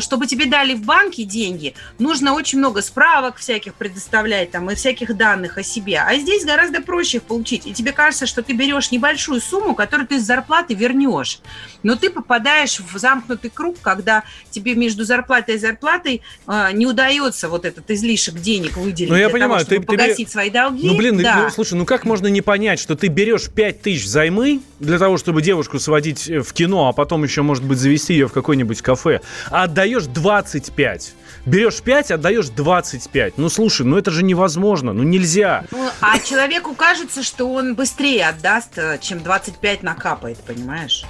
чтобы 0.00 0.26
тебе 0.26 0.46
дали 0.46 0.74
в 0.74 0.82
банке 0.82 1.22
деньги, 1.22 1.74
нужно 2.00 2.34
очень 2.34 2.58
много 2.58 2.82
справок 2.82 3.36
всяких 3.36 3.74
предоставлять 3.74 4.50
там 4.50 4.68
и 4.72 4.74
всяких 4.74 5.16
данных 5.16 5.56
о 5.56 5.62
себе. 5.62 6.00
А 6.00 6.16
здесь 6.16 6.44
гораздо 6.44 6.82
проще 6.82 7.18
их 7.18 7.22
получить. 7.22 7.64
И 7.66 7.72
тебе 7.72 7.92
кажется, 7.92 8.26
что 8.26 8.42
ты 8.42 8.54
берешь 8.54 8.90
небольшую 8.90 9.40
сумму, 9.40 9.76
которую 9.76 10.08
ты 10.08 10.18
с 10.18 10.24
зарплаты 10.24 10.74
вернешь 10.74 11.27
живешь. 11.28 11.40
Но 11.82 11.94
ты 11.94 12.10
попадаешь 12.10 12.80
в 12.80 12.98
замкнутый 12.98 13.50
круг, 13.50 13.76
когда 13.80 14.24
тебе 14.50 14.74
между 14.74 15.04
зарплатой 15.04 15.54
и 15.54 15.58
зарплатой 15.58 16.22
э, 16.46 16.68
не 16.72 16.86
удается 16.86 17.48
вот 17.48 17.64
этот 17.64 17.90
излишек 17.90 18.34
денег 18.34 18.76
выделить 18.76 19.10
ну, 19.10 19.16
я 19.16 19.26
для 19.26 19.32
понимаю, 19.32 19.64
того, 19.64 19.80
чтобы 19.80 19.80
ты, 19.80 19.86
погасить 19.86 20.26
ты... 20.26 20.32
свои 20.32 20.50
долги. 20.50 20.86
Ну, 20.86 20.96
блин, 20.96 21.18
да. 21.18 21.42
ну, 21.44 21.50
слушай, 21.50 21.74
ну 21.74 21.84
как 21.84 22.04
можно 22.04 22.26
не 22.26 22.40
понять, 22.40 22.80
что 22.80 22.96
ты 22.96 23.06
берешь 23.08 23.48
5 23.48 23.82
тысяч 23.82 24.08
займы 24.08 24.60
для 24.80 24.98
того, 24.98 25.18
чтобы 25.18 25.40
девушку 25.40 25.78
сводить 25.78 26.26
в 26.26 26.52
кино, 26.52 26.88
а 26.88 26.92
потом 26.92 27.22
еще, 27.22 27.42
может 27.42 27.64
быть, 27.64 27.78
завести 27.78 28.14
ее 28.14 28.28
в 28.28 28.32
какое-нибудь 28.32 28.82
кафе, 28.82 29.20
а 29.50 29.64
отдаешь 29.64 30.04
25 30.04 31.14
берешь 31.48 31.80
5, 31.80 32.12
отдаешь 32.12 32.48
25. 32.48 33.38
Ну, 33.38 33.48
слушай, 33.48 33.84
ну 33.84 33.96
это 33.96 34.10
же 34.10 34.22
невозможно, 34.22 34.92
ну 34.92 35.02
нельзя. 35.02 35.64
Ну, 35.70 35.88
а 36.00 36.18
человеку 36.18 36.74
кажется, 36.74 37.22
что 37.22 37.52
он 37.52 37.74
быстрее 37.74 38.28
отдаст, 38.28 38.78
э, 38.78 38.98
чем 39.00 39.22
25 39.22 39.82
накапает, 39.82 40.38
понимаешь? 40.38 41.04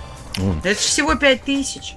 Это 0.65 0.79
всего 0.79 1.15
5 1.15 1.43
тысяч. 1.43 1.95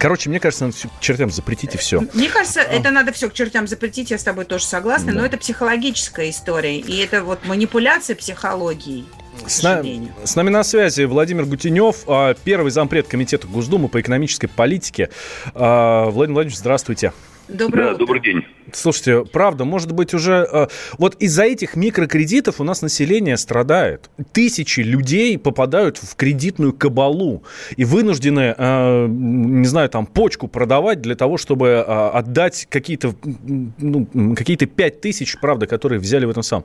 Короче, 0.00 0.28
мне 0.28 0.40
кажется, 0.40 0.64
надо 0.64 0.76
все 0.76 0.88
к 0.88 1.00
чертям 1.00 1.30
запретить 1.30 1.74
и 1.74 1.78
все. 1.78 2.02
Мне 2.12 2.28
кажется, 2.28 2.60
это 2.60 2.90
надо 2.90 3.12
все 3.12 3.30
к 3.30 3.32
чертям 3.32 3.68
запретить, 3.68 4.10
я 4.10 4.18
с 4.18 4.24
тобой 4.24 4.44
тоже 4.44 4.64
согласна, 4.64 5.12
да. 5.12 5.20
но 5.20 5.26
это 5.26 5.38
психологическая 5.38 6.30
история, 6.30 6.78
и 6.78 6.96
это 6.98 7.22
вот 7.22 7.46
манипуляция 7.46 8.16
психологией. 8.16 9.06
С, 9.46 9.62
на, 9.62 9.84
с 10.24 10.34
нами 10.34 10.50
на 10.50 10.64
связи 10.64 11.02
Владимир 11.02 11.44
Гутенев, 11.44 12.02
а, 12.08 12.34
первый 12.34 12.72
зампред 12.72 13.06
Комитета 13.06 13.46
Госдумы 13.46 13.88
по 13.88 14.00
экономической 14.00 14.48
политике. 14.48 15.10
А, 15.54 16.06
Владимир 16.06 16.34
Владимирович, 16.34 16.58
здравствуйте. 16.58 17.12
Доброе 17.48 17.86
да, 17.86 17.92
утро. 17.92 17.98
добрый 17.98 18.20
день. 18.20 18.44
Слушайте, 18.72 19.24
правда, 19.24 19.64
может 19.64 19.92
быть, 19.92 20.12
уже 20.12 20.46
э, 20.50 20.66
вот 20.98 21.14
из-за 21.14 21.44
этих 21.44 21.76
микрокредитов 21.76 22.60
у 22.60 22.64
нас 22.64 22.82
население 22.82 23.38
страдает. 23.38 24.10
Тысячи 24.32 24.80
людей 24.80 25.38
попадают 25.38 25.96
в 25.96 26.14
кредитную 26.16 26.74
кабалу 26.74 27.42
и 27.76 27.84
вынуждены, 27.84 28.54
э, 28.56 29.06
не 29.08 29.66
знаю, 29.66 29.88
там 29.88 30.04
почку 30.04 30.48
продавать 30.48 31.00
для 31.00 31.14
того, 31.14 31.38
чтобы 31.38 31.68
э, 31.68 31.82
отдать 31.82 32.66
какие-то 32.68 33.14
ну, 33.22 34.06
какие-то 34.36 34.66
пять 34.66 35.00
тысяч, 35.00 35.38
правда, 35.40 35.66
которые 35.66 35.98
взяли 35.98 36.26
в 36.26 36.30
этом 36.30 36.42
самом. 36.42 36.64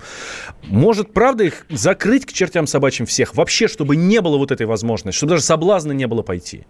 Может, 0.63 1.13
правда, 1.13 1.45
их 1.45 1.65
закрыть 1.69 2.25
к 2.25 2.33
чертям 2.33 2.67
собачьим 2.67 3.05
всех? 3.05 3.35
Вообще, 3.35 3.69
чтобы 3.69 3.95
не 3.95 4.19
было 4.19 4.37
вот 4.37 4.51
этой 4.51 4.65
возможности, 4.65 5.17
чтобы 5.17 5.31
даже 5.31 5.43
соблазна 5.43 5.93
не 5.93 6.07
было 6.07 6.21
пойти? 6.21 6.65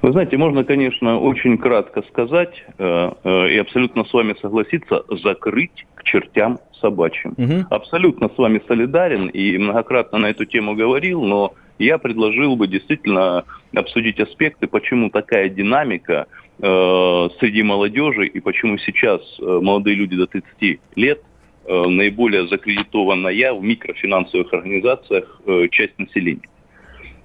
Вы 0.00 0.12
знаете, 0.12 0.36
можно, 0.36 0.64
конечно, 0.64 1.18
очень 1.18 1.58
кратко 1.58 2.02
сказать 2.02 2.64
э, 2.78 3.10
э, 3.24 3.48
и 3.50 3.58
абсолютно 3.58 4.04
с 4.04 4.12
вами 4.12 4.34
согласиться, 4.40 5.02
закрыть 5.22 5.86
к 5.94 6.04
чертям 6.04 6.58
собачьим. 6.80 7.34
Угу. 7.36 7.66
Абсолютно 7.70 8.28
с 8.28 8.38
вами 8.38 8.62
солидарен 8.68 9.26
и 9.28 9.58
многократно 9.58 10.18
на 10.18 10.26
эту 10.26 10.44
тему 10.44 10.74
говорил, 10.76 11.22
но 11.22 11.54
я 11.78 11.98
предложил 11.98 12.56
бы 12.56 12.68
действительно 12.68 13.44
обсудить 13.74 14.20
аспекты, 14.20 14.66
почему 14.66 15.10
такая 15.10 15.48
динамика 15.48 16.26
э, 16.58 17.28
среди 17.40 17.62
молодежи 17.62 18.26
и 18.26 18.40
почему 18.40 18.78
сейчас 18.78 19.20
э, 19.40 19.44
молодые 19.44 19.96
люди 19.96 20.16
до 20.16 20.26
30 20.26 20.80
лет 20.96 21.22
э, 21.66 21.84
наиболее 21.88 22.46
закредитованная 22.48 23.52
в 23.52 23.62
микрофинансовых 23.62 24.52
организациях 24.52 25.40
э, 25.46 25.68
часть 25.70 25.98
населения. 25.98 26.48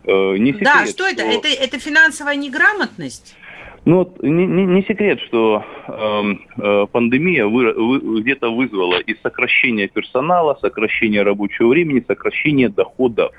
Э, 0.06 0.38
не 0.38 0.54
секрет, 0.54 0.66
да, 0.74 0.86
что, 0.86 0.94
что... 0.94 1.06
это? 1.06 1.24
это? 1.24 1.48
Это 1.48 1.80
финансовая 1.80 2.36
неграмотность? 2.36 3.36
Ну, 3.86 4.14
не, 4.22 4.46
не, 4.46 4.66
не 4.66 4.84
секрет, 4.84 5.20
что 5.28 5.66
э, 5.88 6.24
э, 6.58 6.86
пандемия 6.92 7.46
вы, 7.48 7.74
вы, 7.74 8.22
где-то 8.22 8.50
вызвала 8.50 9.00
и 9.00 9.16
сокращение 9.22 9.90
персонала, 9.90 10.58
сокращение 10.62 11.24
рабочего 11.24 11.68
времени, 11.70 12.04
сокращение 12.08 12.70
доходов. 12.70 13.34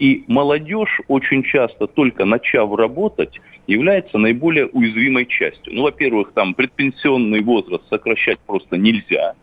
И 0.00 0.24
молодежь 0.26 1.00
очень 1.08 1.44
часто, 1.44 1.86
только 1.86 2.24
начав 2.24 2.74
работать, 2.74 3.40
является 3.68 4.18
наиболее 4.18 4.66
уязвимой 4.66 5.26
частью. 5.26 5.74
Ну, 5.74 5.82
во-первых, 5.82 6.32
там 6.32 6.54
предпенсионный 6.54 7.40
возраст 7.40 7.84
сокращать 7.88 8.38
просто 8.40 8.76
нельзя. 8.76 9.34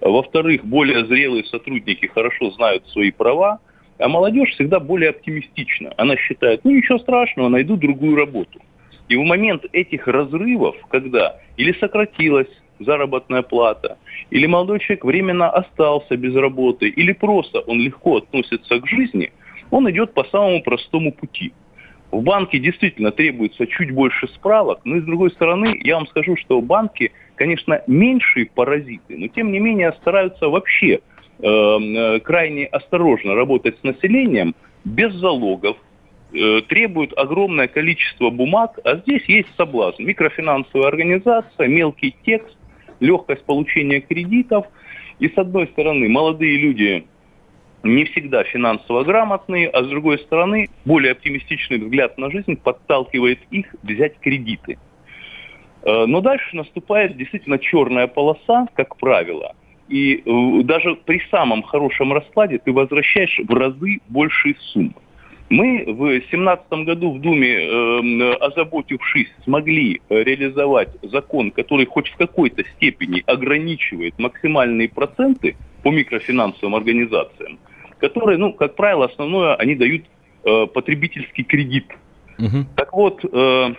Во-вторых, 0.00 0.64
более 0.64 1.06
зрелые 1.06 1.44
сотрудники 1.44 2.06
хорошо 2.06 2.50
знают 2.52 2.86
свои 2.88 3.10
права, 3.10 3.60
а 3.98 4.08
молодежь 4.08 4.50
всегда 4.50 4.80
более 4.80 5.10
оптимистична. 5.10 5.92
Она 5.96 6.16
считает, 6.16 6.60
ну 6.64 6.70
ничего 6.70 6.98
страшного, 6.98 7.48
найду 7.48 7.76
другую 7.76 8.16
работу. 8.16 8.60
И 9.08 9.16
в 9.16 9.22
момент 9.22 9.64
этих 9.72 10.06
разрывов, 10.08 10.76
когда 10.88 11.40
или 11.56 11.72
сократилась 11.78 12.48
заработная 12.80 13.42
плата, 13.42 13.98
или 14.30 14.46
молодой 14.46 14.80
человек 14.80 15.04
временно 15.04 15.50
остался 15.50 16.16
без 16.16 16.34
работы, 16.34 16.88
или 16.88 17.12
просто 17.12 17.60
он 17.60 17.80
легко 17.80 18.16
относится 18.16 18.80
к 18.80 18.86
жизни, 18.86 19.32
он 19.70 19.88
идет 19.90 20.14
по 20.14 20.24
самому 20.24 20.62
простому 20.62 21.12
пути. 21.12 21.52
В 22.10 22.22
банке 22.22 22.58
действительно 22.58 23.10
требуется 23.10 23.66
чуть 23.66 23.90
больше 23.90 24.28
справок, 24.28 24.80
но 24.84 24.96
и 24.96 25.00
с 25.00 25.04
другой 25.04 25.30
стороны, 25.32 25.78
я 25.82 25.96
вам 25.96 26.06
скажу, 26.06 26.36
что 26.36 26.60
банки, 26.60 27.12
конечно, 27.34 27.82
меньшие 27.86 28.46
паразиты, 28.46 29.16
но 29.18 29.26
тем 29.28 29.50
не 29.52 29.58
менее 29.58 29.92
стараются 30.00 30.48
вообще 30.48 31.00
крайне 31.40 32.66
осторожно 32.66 33.34
работать 33.34 33.78
с 33.80 33.82
населением, 33.82 34.54
без 34.84 35.12
залогов, 35.14 35.76
э, 36.32 36.60
требуют 36.68 37.16
огромное 37.16 37.68
количество 37.68 38.30
бумаг, 38.30 38.78
а 38.84 38.96
здесь 38.96 39.24
есть 39.26 39.48
соблазн. 39.56 40.02
Микрофинансовая 40.02 40.88
организация, 40.88 41.68
мелкий 41.68 42.14
текст, 42.24 42.56
легкость 43.00 43.44
получения 43.44 44.00
кредитов. 44.00 44.66
И 45.20 45.28
с 45.28 45.38
одной 45.38 45.68
стороны, 45.68 46.08
молодые 46.08 46.56
люди 46.56 47.06
не 47.82 48.04
всегда 48.04 48.44
финансово 48.44 49.04
грамотные, 49.04 49.68
а 49.68 49.84
с 49.84 49.88
другой 49.88 50.18
стороны, 50.18 50.68
более 50.84 51.12
оптимистичный 51.12 51.78
взгляд 51.78 52.18
на 52.18 52.30
жизнь 52.30 52.56
подталкивает 52.56 53.38
их 53.50 53.74
взять 53.82 54.18
кредиты. 54.18 54.78
Э, 55.82 56.06
но 56.06 56.20
дальше 56.20 56.56
наступает 56.56 57.16
действительно 57.16 57.58
черная 57.58 58.06
полоса, 58.06 58.66
как 58.74 58.96
правило. 58.96 59.54
И 59.88 60.22
э, 60.24 60.62
даже 60.62 60.96
при 60.96 61.20
самом 61.30 61.62
хорошем 61.62 62.12
раскладе 62.12 62.58
ты 62.58 62.72
возвращаешь 62.72 63.40
в 63.46 63.52
разы 63.52 64.00
большие 64.08 64.56
суммы. 64.72 64.94
Мы 65.50 65.84
в 65.86 66.06
2017 66.06 66.72
году 66.86 67.12
в 67.12 67.20
Думе, 67.20 67.52
э, 67.52 68.32
озаботившись, 68.40 69.28
смогли 69.44 70.00
реализовать 70.08 70.88
закон, 71.02 71.50
который 71.50 71.86
хоть 71.86 72.08
в 72.08 72.16
какой-то 72.16 72.64
степени 72.76 73.22
ограничивает 73.26 74.18
максимальные 74.18 74.88
проценты 74.88 75.56
по 75.82 75.90
микрофинансовым 75.90 76.74
организациям 76.74 77.58
которые, 78.04 78.36
ну, 78.36 78.52
как 78.52 78.74
правило, 78.74 79.06
основное, 79.06 79.54
они 79.54 79.74
дают 79.74 80.04
э, 80.44 80.66
потребительский 80.66 81.42
кредит. 81.42 81.86
Угу. 82.38 82.66
Так 82.76 82.92
вот, 82.92 83.24
э, 83.24 83.74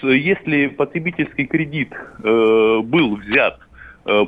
с, 0.00 0.06
если 0.08 0.66
потребительский 0.66 1.46
кредит 1.46 1.92
э, 1.92 2.80
был 2.82 3.16
взят 3.16 3.60
э, 3.60 3.67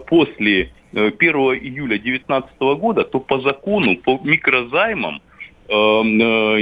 после 0.06 0.72
э, 0.92 1.10
1 1.18 1.34
июля 1.36 1.98
2019 1.98 2.60
года, 2.78 3.04
то 3.04 3.20
по 3.20 3.40
закону, 3.40 3.96
по 3.96 4.20
микрозаймам 4.22 5.16
э, 5.68 5.72
э, 5.72 5.74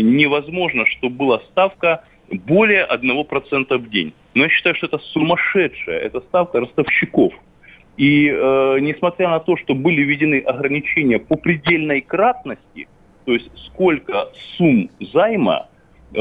невозможно, 0.01 0.87
чтобы 0.87 1.17
была 1.17 1.41
ставка 1.51 2.05
более 2.31 2.87
1% 2.87 3.79
в 3.79 3.91
день. 3.91 4.13
Но 4.35 4.45
я 4.45 4.49
считаю, 4.51 4.75
что 4.77 4.87
это 4.87 4.99
сумасшедшая, 4.99 5.99
это 5.99 6.21
ставка 6.21 6.61
ростовщиков. 6.61 7.33
И 7.97 8.29
э, 8.29 8.79
несмотря 8.81 9.29
на 9.31 9.41
то, 9.41 9.57
что 9.57 9.75
были 9.75 10.03
введены 10.03 10.39
ограничения 10.41 11.19
по 11.19 11.37
предельной 11.37 12.01
кратности, 12.01 12.87
то 13.25 13.33
есть 13.33 13.51
сколько 13.67 14.31
сумм 14.57 14.91
займа 15.13 15.69
э, 16.15 16.21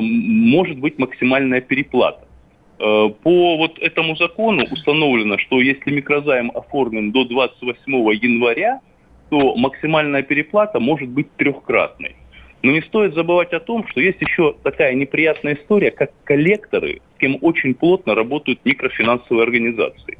может 0.00 0.78
быть 0.78 0.98
максимальная 0.98 1.60
переплата. 1.60 2.27
Э, 2.80 3.08
по 3.22 3.56
вот 3.56 3.78
этому 3.80 4.16
закону 4.16 4.64
установлено, 4.70 5.38
что 5.38 5.60
если 5.60 5.90
микрозайм 5.90 6.52
оформлен 6.54 7.10
до 7.10 7.24
28 7.24 7.92
января, 8.14 8.80
то 9.30 9.56
максимальная 9.56 10.22
переплата 10.22 10.78
может 10.78 11.08
быть 11.08 11.30
трехкратной. 11.36 12.14
Но 12.62 12.72
не 12.72 12.80
стоит 12.82 13.14
забывать 13.14 13.52
о 13.52 13.60
том, 13.60 13.86
что 13.88 14.00
есть 14.00 14.20
еще 14.20 14.54
такая 14.62 14.94
неприятная 14.94 15.54
история, 15.54 15.90
как 15.90 16.10
коллекторы, 16.24 17.00
с 17.16 17.18
кем 17.18 17.38
очень 17.40 17.74
плотно 17.74 18.14
работают 18.14 18.60
микрофинансовые 18.64 19.44
организации. 19.44 20.18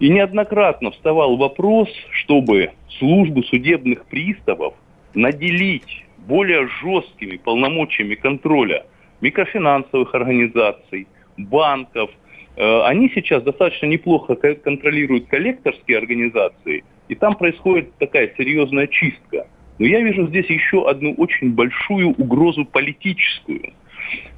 И 0.00 0.08
неоднократно 0.08 0.90
вставал 0.92 1.36
вопрос, 1.36 1.88
чтобы 2.10 2.70
службу 2.98 3.42
судебных 3.44 4.04
приставов 4.06 4.74
наделить 5.14 6.04
более 6.18 6.68
жесткими 6.82 7.36
полномочиями 7.36 8.14
контроля 8.14 8.84
микрофинансовых 9.20 10.14
организаций, 10.14 11.08
банков. 11.38 12.10
Э, 12.56 12.82
они 12.82 13.10
сейчас 13.14 13.42
достаточно 13.42 13.86
неплохо 13.86 14.34
контролируют 14.34 15.28
коллекторские 15.28 15.98
организации, 15.98 16.84
и 17.08 17.14
там 17.14 17.34
происходит 17.34 17.94
такая 17.98 18.32
серьезная 18.36 18.86
чистка. 18.86 19.46
Но 19.78 19.86
я 19.86 20.00
вижу 20.00 20.26
здесь 20.26 20.46
еще 20.50 20.88
одну 20.88 21.14
очень 21.14 21.52
большую 21.52 22.10
угрозу 22.10 22.64
политическую. 22.64 23.72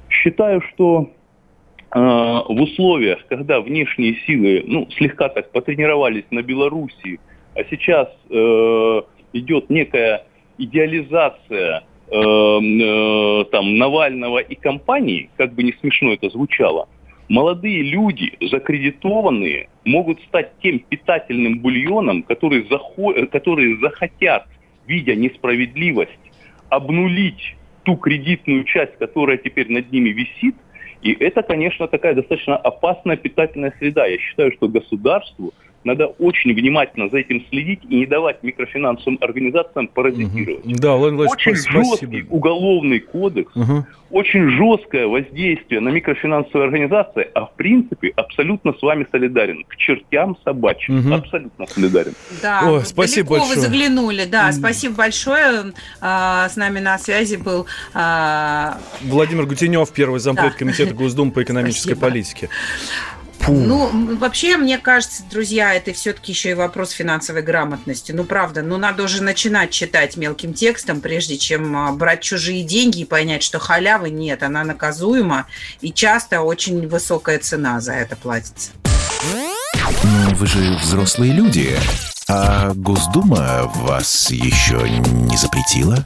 Считаю, 0.09 0.61
что 0.61 1.11
Э, 1.93 1.99
в 2.47 2.61
условиях, 2.61 3.19
когда 3.27 3.59
внешние 3.59 4.15
силы 4.25 4.63
ну, 4.65 4.87
слегка 4.91 5.27
так 5.27 5.51
потренировались 5.51 6.23
на 6.31 6.41
Белоруссии, 6.41 7.19
а 7.53 7.65
сейчас 7.69 8.07
э, 8.29 9.01
идет 9.33 9.69
некая 9.69 10.25
идеализация 10.57 11.83
там, 12.11 13.77
Навального 13.77 14.39
и 14.39 14.55
компании, 14.55 15.29
как 15.37 15.53
бы 15.53 15.63
не 15.63 15.73
смешно 15.79 16.13
это 16.13 16.29
звучало, 16.29 16.89
молодые 17.29 17.83
люди, 17.83 18.33
закредитованные, 18.41 19.69
могут 19.85 20.21
стать 20.23 20.51
тем 20.61 20.79
питательным 20.79 21.59
бульоном, 21.59 22.23
который 22.23 22.67
захо- 22.67 23.25
которые 23.27 23.77
захотят, 23.77 24.45
видя 24.87 25.15
несправедливость, 25.15 26.11
обнулить 26.69 27.55
ту 27.83 27.95
кредитную 27.95 28.65
часть, 28.65 28.97
которая 28.97 29.37
теперь 29.37 29.71
над 29.71 29.91
ними 29.91 30.09
висит– 30.09 30.55
и 31.01 31.13
это, 31.13 31.41
конечно, 31.41 31.87
такая 31.87 32.13
достаточно 32.13 32.55
опасная 32.57 33.17
питательная 33.17 33.73
среда. 33.79 34.05
Я 34.05 34.17
считаю, 34.19 34.51
что 34.53 34.67
государству 34.67 35.53
надо 35.83 36.07
очень 36.07 36.53
внимательно 36.53 37.09
за 37.09 37.19
этим 37.19 37.43
следить 37.49 37.81
и 37.89 37.95
не 37.95 38.05
давать 38.05 38.43
микрофинансовым 38.43 39.17
организациям 39.21 39.87
паразитировать. 39.87 40.65
Угу. 40.65 40.75
Да, 40.75 40.95
Владимир 40.95 41.27
Очень 41.27 41.55
спасибо. 41.55 41.83
жесткий 41.83 42.25
уголовный 42.29 42.99
кодекс, 42.99 43.55
угу. 43.55 43.85
очень 44.11 44.49
жесткое 44.49 45.07
воздействие 45.07 45.81
на 45.81 45.89
микрофинансовые 45.89 46.65
организации, 46.65 47.27
а 47.33 47.45
в 47.45 47.53
принципе 47.55 48.09
абсолютно 48.15 48.73
с 48.73 48.81
вами 48.81 49.07
солидарен. 49.11 49.63
К 49.67 49.75
чертям 49.75 50.37
собачьим. 50.43 50.99
Угу. 50.99 51.13
Абсолютно 51.13 51.67
солидарен. 51.67 52.13
Да, 52.41 52.61
Ой, 52.65 52.85
спасибо 52.85 53.31
большое. 53.31 53.55
вы 53.55 53.61
заглянули. 53.61 54.25
Да, 54.25 54.51
спасибо 54.51 54.95
большое. 54.95 55.73
А, 55.99 56.47
с 56.49 56.55
нами 56.55 56.79
на 56.79 56.97
связи 56.97 57.37
был... 57.37 57.65
А... 57.93 58.77
Владимир 59.01 59.45
Гутенев, 59.45 59.91
первый 59.91 60.19
зампред 60.19 60.51
да. 60.51 60.57
комитета 60.57 60.93
Госдумы 60.93 61.31
по 61.31 61.41
экономической 61.41 61.95
спасибо. 61.95 62.01
политике. 62.01 62.49
Фу. 63.41 63.53
Ну, 63.53 64.17
вообще, 64.17 64.57
мне 64.57 64.77
кажется, 64.77 65.23
друзья, 65.29 65.73
это 65.73 65.93
все-таки 65.93 66.31
еще 66.31 66.51
и 66.51 66.53
вопрос 66.53 66.91
финансовой 66.91 67.41
грамотности. 67.41 68.11
Ну, 68.11 68.23
правда, 68.23 68.61
ну, 68.61 68.77
надо 68.77 69.03
уже 69.03 69.23
начинать 69.23 69.71
читать 69.71 70.15
мелким 70.15 70.53
текстом, 70.53 71.01
прежде 71.01 71.37
чем 71.37 71.75
а, 71.75 71.91
брать 71.91 72.21
чужие 72.21 72.63
деньги 72.63 73.01
и 73.01 73.05
понять, 73.05 73.41
что 73.41 73.57
халявы 73.57 74.09
нет, 74.09 74.43
она 74.43 74.63
наказуема, 74.63 75.47
и 75.81 75.91
часто 75.91 76.41
очень 76.41 76.87
высокая 76.87 77.39
цена 77.39 77.79
за 77.81 77.93
это 77.93 78.15
платится. 78.15 78.71
Ну, 80.03 80.35
вы 80.35 80.47
же 80.47 80.77
взрослые 80.77 81.31
люди, 81.33 81.75
а 82.27 82.73
Госдума 82.75 83.63
вас 83.75 84.29
еще 84.29 84.87
не 84.87 85.37
запретила? 85.37 86.05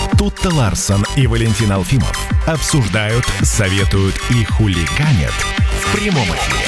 Тут-то 0.21 0.53
Ларсон 0.53 1.03
и 1.15 1.25
Валентин 1.25 1.71
Алфимов 1.71 2.15
обсуждают, 2.45 3.25
советуют 3.41 4.13
и 4.29 4.45
хулиганят 4.45 5.33
в 5.79 5.97
прямом 5.97 6.25
эфире. 6.25 6.67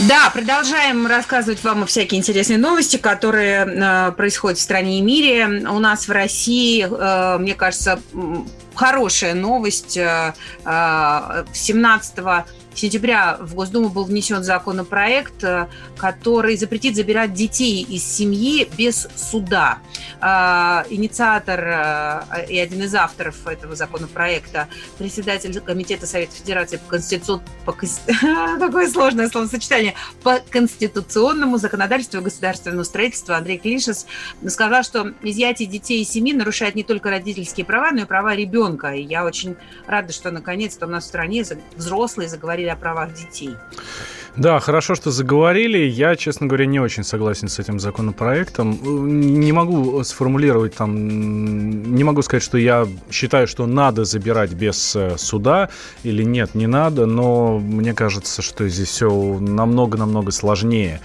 Да, 0.00 0.28
продолжаем 0.28 1.06
рассказывать 1.06 1.64
вам 1.64 1.86
всякие 1.86 2.18
интересные 2.18 2.58
новости, 2.58 2.98
которые 2.98 3.64
э, 3.64 4.12
происходят 4.12 4.58
в 4.58 4.60
стране 4.60 4.98
и 4.98 5.00
мире. 5.00 5.46
У 5.46 5.78
нас 5.78 6.06
в 6.06 6.10
России, 6.10 6.86
э, 6.86 7.38
мне 7.38 7.54
кажется, 7.54 7.98
хорошая 8.74 9.32
новость. 9.32 9.96
Э, 9.96 10.34
17 10.64 12.18
э, 12.18 12.44
сентября 12.80 13.36
в 13.40 13.54
Госдуму 13.54 13.90
был 13.90 14.04
внесен 14.04 14.42
законопроект, 14.42 15.44
э, 15.44 15.68
который 15.96 16.56
запретит 16.56 16.96
забирать 16.96 17.32
детей 17.34 17.82
из 17.82 18.04
семьи 18.04 18.68
без 18.76 19.06
суда. 19.14 19.78
А, 20.20 20.84
инициатор 20.90 21.60
э, 21.60 22.46
и 22.48 22.58
один 22.58 22.82
из 22.82 22.94
авторов 22.94 23.46
этого 23.46 23.76
законопроекта, 23.76 24.68
председатель 24.98 25.60
Комитета 25.60 26.06
Совета 26.06 26.34
Федерации 26.34 26.78
по 26.78 26.90
Конституции, 26.90 27.42
по, 27.64 27.72
такое 28.58 28.88
сложное 28.88 29.28
словосочетание, 29.28 29.94
по 30.22 30.40
конституционному 30.50 31.58
законодательству 31.58 32.20
и 32.20 32.22
государственному 32.22 32.84
строительству 32.84 33.34
Андрей 33.34 33.58
Клишес 33.58 34.06
сказал, 34.48 34.82
что 34.82 35.12
изъятие 35.22 35.68
детей 35.68 36.02
из 36.02 36.10
семьи 36.10 36.32
нарушает 36.32 36.74
не 36.74 36.82
только 36.82 37.10
родительские 37.10 37.66
права, 37.66 37.90
но 37.92 38.02
и 38.02 38.04
права 38.04 38.34
ребенка. 38.34 38.94
И 38.94 39.02
я 39.02 39.24
очень 39.24 39.56
рада, 39.86 40.12
что 40.12 40.30
наконец-то 40.30 40.86
у 40.86 40.88
нас 40.88 41.04
в 41.04 41.08
стране 41.08 41.44
взрослые 41.76 42.28
заговорили 42.28 42.69
о 42.70 42.76
правах 42.76 43.12
детей. 43.14 43.56
Да, 44.36 44.60
хорошо, 44.60 44.94
что 44.94 45.10
заговорили. 45.10 45.78
Я, 45.78 46.14
честно 46.14 46.46
говоря, 46.46 46.66
не 46.66 46.78
очень 46.78 47.02
согласен 47.02 47.48
с 47.48 47.58
этим 47.58 47.80
законопроектом. 47.80 48.78
Не 49.40 49.52
могу 49.52 50.02
сформулировать 50.04 50.74
там, 50.74 51.94
не 51.94 52.04
могу 52.04 52.22
сказать, 52.22 52.42
что 52.42 52.56
я 52.56 52.86
считаю, 53.10 53.48
что 53.48 53.66
надо 53.66 54.04
забирать 54.04 54.52
без 54.52 54.94
э, 54.94 55.16
суда 55.18 55.68
или 56.04 56.22
нет, 56.22 56.54
не 56.54 56.66
надо, 56.66 57.06
но 57.06 57.58
мне 57.58 57.92
кажется, 57.92 58.40
что 58.40 58.68
здесь 58.68 58.88
все 58.88 59.10
намного-намного 59.10 60.30
сложнее. 60.30 61.00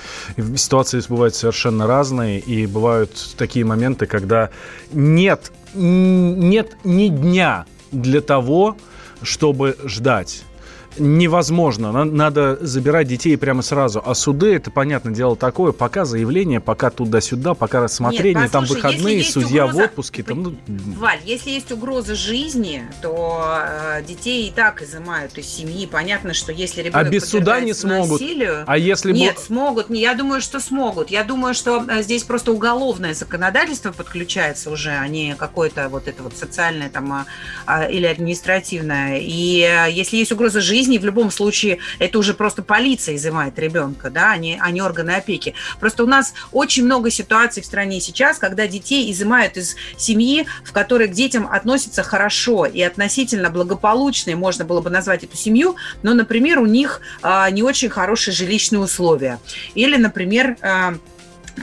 Ситуации 0.56 1.01
бывают 1.10 1.36
совершенно 1.36 1.88
разные, 1.88 2.39
и 2.39 2.67
бывают 2.67 3.12
такие 3.38 3.65
моменты, 3.65 4.06
когда 4.06 4.49
нет, 4.93 5.51
нет 5.73 6.78
ни 6.84 7.08
дня 7.08 7.65
для 7.91 8.21
того, 8.21 8.78
чтобы 9.23 9.75
ждать 9.86 10.43
невозможно. 10.97 12.03
Надо 12.03 12.58
забирать 12.62 13.08
детей 13.08 13.38
прямо 13.38 13.62
сразу. 13.62 14.01
А 14.05 14.13
суды, 14.15 14.55
это, 14.55 14.71
понятное 14.71 15.13
дело, 15.13 15.36
такое. 15.36 15.71
Пока 15.71 16.05
заявление, 16.05 16.60
пока 16.60 16.89
туда-сюда, 16.89 17.53
пока 17.53 17.81
рассмотрение, 17.81 18.43
Нет, 18.43 18.51
там 18.51 18.65
выходные, 18.65 19.23
судья 19.23 19.65
угроза... 19.65 19.81
в 19.81 19.86
отпуске. 19.86 20.23
Там, 20.23 20.43
ну... 20.43 20.55
Валь, 20.97 21.19
если 21.25 21.51
есть 21.51 21.71
угроза 21.71 22.15
жизни, 22.15 22.84
то 23.01 23.43
э, 23.67 24.03
детей 24.08 24.47
и 24.47 24.51
так 24.51 24.81
изымают 24.81 25.38
из 25.38 25.47
семьи. 25.47 25.86
Понятно, 25.86 26.34
что 26.34 26.51
если 26.51 26.81
ребенок 26.81 27.08
А 27.08 27.10
без 27.10 27.25
суда 27.25 27.60
не 27.60 27.73
смогут? 27.73 28.21
Насилию, 28.21 28.63
а 28.67 28.77
если... 28.77 29.12
Нет, 29.12 29.39
смогут. 29.39 29.89
Я 29.89 30.13
думаю, 30.15 30.41
что 30.41 30.60
смогут. 30.60 31.10
Я 31.10 31.23
думаю, 31.23 31.53
что 31.53 31.84
э, 31.88 32.03
здесь 32.03 32.23
просто 32.23 32.51
уголовное 32.51 33.13
законодательство 33.13 33.91
подключается 33.91 34.69
уже, 34.69 34.91
а 34.91 35.08
не 35.08 35.36
какое-то 35.36 35.89
вот 35.89 36.08
это 36.08 36.23
вот 36.23 36.38
социальное 36.38 36.89
там 36.89 37.12
а, 37.12 37.25
а, 37.65 37.86
или 37.86 38.05
административное. 38.05 39.19
И 39.19 39.62
э, 39.62 39.91
если 39.91 40.17
есть 40.17 40.31
угроза 40.31 40.62
жизни, 40.62 40.85
жизни, 40.86 40.98
в 41.00 41.06
любом 41.06 41.32
случае 41.32 41.80
это 42.00 42.19
уже 42.19 42.34
просто 42.34 42.62
полиция 42.62 43.15
изымает 43.15 43.58
ребенка, 43.58 44.10
да, 44.10 44.32
а 44.32 44.38
не, 44.38 44.60
а 44.62 44.69
не 44.71 44.82
органы 44.82 45.12
опеки. 45.12 45.56
Просто 45.80 46.04
у 46.04 46.08
нас 46.08 46.34
очень 46.52 46.86
много 46.86 47.10
ситуаций 47.10 47.63
в 47.63 47.65
стране 47.65 48.00
сейчас, 48.00 48.38
когда 48.38 48.67
детей 48.67 49.12
изымают 49.12 49.58
из 49.58 49.76
семьи, 49.98 50.45
в 50.63 50.71
которой 50.71 51.08
к 51.08 51.12
детям 51.12 51.48
относятся 51.52 52.04
хорошо 52.04 52.65
и 52.65 52.82
относительно 52.82 53.50
благополучно, 53.50 54.36
можно 54.36 54.65
было 54.65 54.82
бы 54.82 54.89
назвать 54.89 55.24
эту 55.24 55.38
семью, 55.38 55.76
но, 56.04 56.13
например, 56.13 56.60
у 56.60 56.65
них 56.65 57.02
а, 57.21 57.50
не 57.50 57.63
очень 57.63 57.89
хорошие 57.89 58.34
жилищные 58.34 58.80
условия. 58.80 59.39
Или, 59.74 59.98
например, 59.98 60.58
а, 60.62 60.95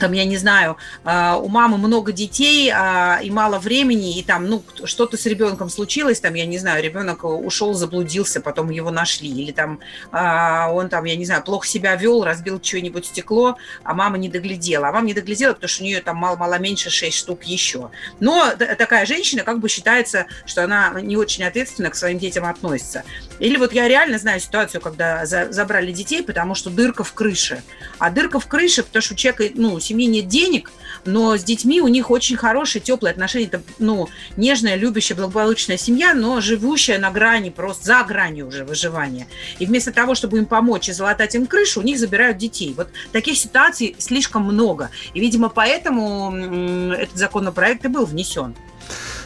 там, 0.01 0.13
я 0.13 0.25
не 0.25 0.37
знаю, 0.37 0.77
а, 1.05 1.37
у 1.37 1.49
мамы 1.49 1.79
много 1.79 2.13
детей 2.13 2.71
а, 2.75 3.21
и 3.23 3.31
мало 3.31 3.59
времени, 3.59 4.19
и 4.19 4.23
там, 4.23 4.47
ну, 4.47 4.63
что-то 4.85 5.17
с 5.17 5.27
ребенком 5.27 5.69
случилось, 5.69 6.21
там, 6.21 6.35
я 6.35 6.47
не 6.47 6.59
знаю, 6.59 6.83
ребенок 6.83 7.25
ушел, 7.25 7.75
заблудился, 7.75 8.41
потом 8.41 8.71
его 8.71 8.91
нашли, 8.91 9.29
или 9.29 9.53
там 9.53 9.81
а, 10.11 10.71
он 10.73 10.89
там, 10.89 11.05
я 11.05 11.17
не 11.17 11.25
знаю, 11.25 11.43
плохо 11.43 11.67
себя 11.67 11.95
вел, 11.97 12.25
разбил 12.25 12.61
что-нибудь 12.63 13.07
стекло, 13.07 13.57
а 13.85 13.95
мама 13.95 14.19
не 14.19 14.29
доглядела. 14.29 14.89
А 14.89 14.93
мама 14.93 15.07
не 15.07 15.15
доглядела, 15.15 15.53
потому 15.55 15.69
что 15.69 15.83
у 15.83 15.87
нее 15.87 16.01
там 16.01 16.17
мало-мало 16.17 16.59
меньше 16.59 16.91
6 16.91 17.17
штук 17.17 17.45
еще. 17.45 17.91
Но 18.21 18.51
такая 18.57 19.07
женщина 19.07 19.43
как 19.43 19.59
бы 19.59 19.69
считается, 19.69 20.27
что 20.47 20.65
она 20.65 21.01
не 21.01 21.17
очень 21.17 21.45
ответственно 21.45 21.91
к 21.91 21.95
своим 21.95 22.19
детям 22.19 22.45
относится. 22.45 23.05
Или 23.39 23.57
вот 23.57 23.73
я 23.73 23.89
реально 23.89 24.19
знаю 24.19 24.41
ситуацию, 24.41 24.81
когда 24.81 25.27
забрали 25.27 25.93
детей, 25.93 26.23
потому 26.23 26.55
что 26.55 26.71
дырка 26.71 27.05
в 27.05 27.13
крыше. 27.13 27.63
А 27.99 28.11
дырка 28.11 28.41
в 28.41 28.47
крыше, 28.47 28.83
потому 28.83 29.03
что 29.03 29.15
у 29.15 29.17
человека, 29.17 29.55
ну, 29.55 29.81
семьи 29.83 30.07
нет 30.07 30.29
денег, 30.29 30.71
но 31.05 31.37
с 31.37 31.45
детьми 31.45 31.81
у 31.81 31.89
них 31.89 32.11
очень 32.11 32.37
хорошие, 32.37 32.81
теплые 32.81 33.13
отношения. 33.13 33.47
Это, 33.47 33.63
ну, 33.79 34.09
нежная, 34.37 34.77
любящая, 34.77 35.17
благополучная 35.17 35.77
семья, 35.77 36.15
но 36.15 36.41
живущая 36.41 36.99
на 36.99 37.11
грани, 37.11 37.51
просто 37.51 37.85
за 37.85 38.03
гранью 38.05 38.49
уже 38.49 38.65
выживания. 38.65 39.27
И 39.59 39.67
вместо 39.67 39.93
того, 39.93 40.15
чтобы 40.15 40.39
им 40.39 40.47
помочь 40.47 40.89
и 40.89 40.93
залатать 40.93 41.35
им 41.35 41.47
крышу, 41.47 41.81
у 41.81 41.83
них 41.83 41.99
забирают 41.99 42.39
детей. 42.39 42.75
Вот 42.77 42.89
таких 43.11 43.37
ситуаций 43.37 43.97
слишком 43.99 44.45
много. 44.45 44.91
И, 45.15 45.21
видимо, 45.21 45.49
поэтому 45.49 46.35
этот 46.95 47.17
законопроект 47.17 47.85
и 47.85 47.89
был 47.89 48.07
внесен. 48.07 48.55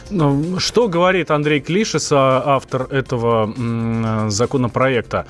Ну, 0.09 0.57
что 0.59 0.87
говорит 0.87 1.31
Андрей 1.31 1.59
Клишес, 1.59 2.11
автор 2.11 2.83
этого 2.83 4.29
законопроекта? 4.29 5.27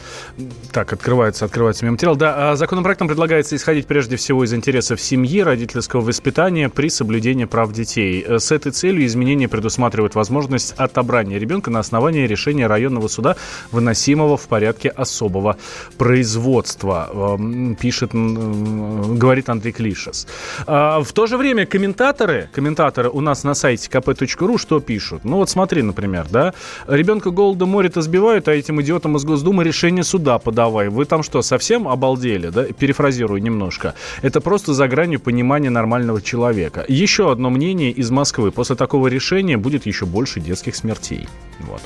Так, 0.71 0.93
открывается, 0.93 1.45
открывается 1.45 1.85
материал. 1.85 2.15
Да, 2.15 2.51
а 2.51 2.55
законопроектом 2.55 3.07
предлагается 3.07 3.55
исходить 3.55 3.87
прежде 3.87 4.17
всего 4.17 4.43
из 4.43 4.53
интересов 4.53 5.01
семьи, 5.01 5.41
родительского 5.41 6.01
воспитания 6.01 6.69
при 6.69 6.89
соблюдении 6.89 7.45
прав 7.45 7.71
детей. 7.73 8.23
С 8.27 8.51
этой 8.51 8.71
целью 8.71 9.05
изменения 9.05 9.47
предусматривают 9.47 10.13
возможность 10.15 10.73
отобрания 10.77 11.39
ребенка 11.39 11.71
на 11.71 11.79
основании 11.79 12.27
решения 12.27 12.67
районного 12.67 13.07
суда, 13.07 13.35
выносимого 13.71 14.37
в 14.37 14.47
порядке 14.47 14.89
особого 14.89 15.57
производства, 15.97 17.39
пишет, 17.79 18.11
говорит 18.13 19.49
Андрей 19.49 19.71
Клишес. 19.71 20.27
А, 20.67 21.01
в 21.01 21.11
то 21.13 21.25
же 21.25 21.37
время 21.37 21.65
комментаторы, 21.65 22.49
комментаторы 22.53 23.09
у 23.09 23.21
нас 23.21 23.43
на 23.43 23.55
сайте 23.55 23.89
kp.ru, 23.89 24.57
что 24.67 24.81
пишут. 24.81 25.23
Ну 25.23 25.37
вот 25.37 25.49
смотри, 25.49 25.81
например, 25.81 26.27
да, 26.29 26.53
ребенка 26.87 27.31
голода 27.31 27.65
моря-то 27.65 28.01
сбивают, 28.01 28.49
а 28.49 28.53
этим 28.53 28.81
идиотам 28.81 29.15
из 29.15 29.23
Госдумы 29.23 29.63
решение 29.63 30.03
суда 30.03 30.39
подавай. 30.39 30.89
Вы 30.89 31.05
там 31.05 31.23
что, 31.23 31.41
совсем 31.41 31.87
обалдели, 31.87 32.49
да? 32.49 32.65
Перефразирую 32.65 33.41
немножко. 33.41 33.93
Это 34.21 34.41
просто 34.41 34.73
за 34.73 34.89
гранью 34.89 35.21
понимания 35.21 35.69
нормального 35.69 36.21
человека. 36.21 36.83
Еще 36.89 37.31
одно 37.31 37.49
мнение 37.49 37.91
из 37.91 38.11
Москвы. 38.11 38.51
После 38.51 38.75
такого 38.75 39.07
решения 39.07 39.55
будет 39.55 39.85
еще 39.85 40.05
больше 40.05 40.41
детских 40.41 40.75
смертей. 40.75 41.29
Вот. 41.59 41.81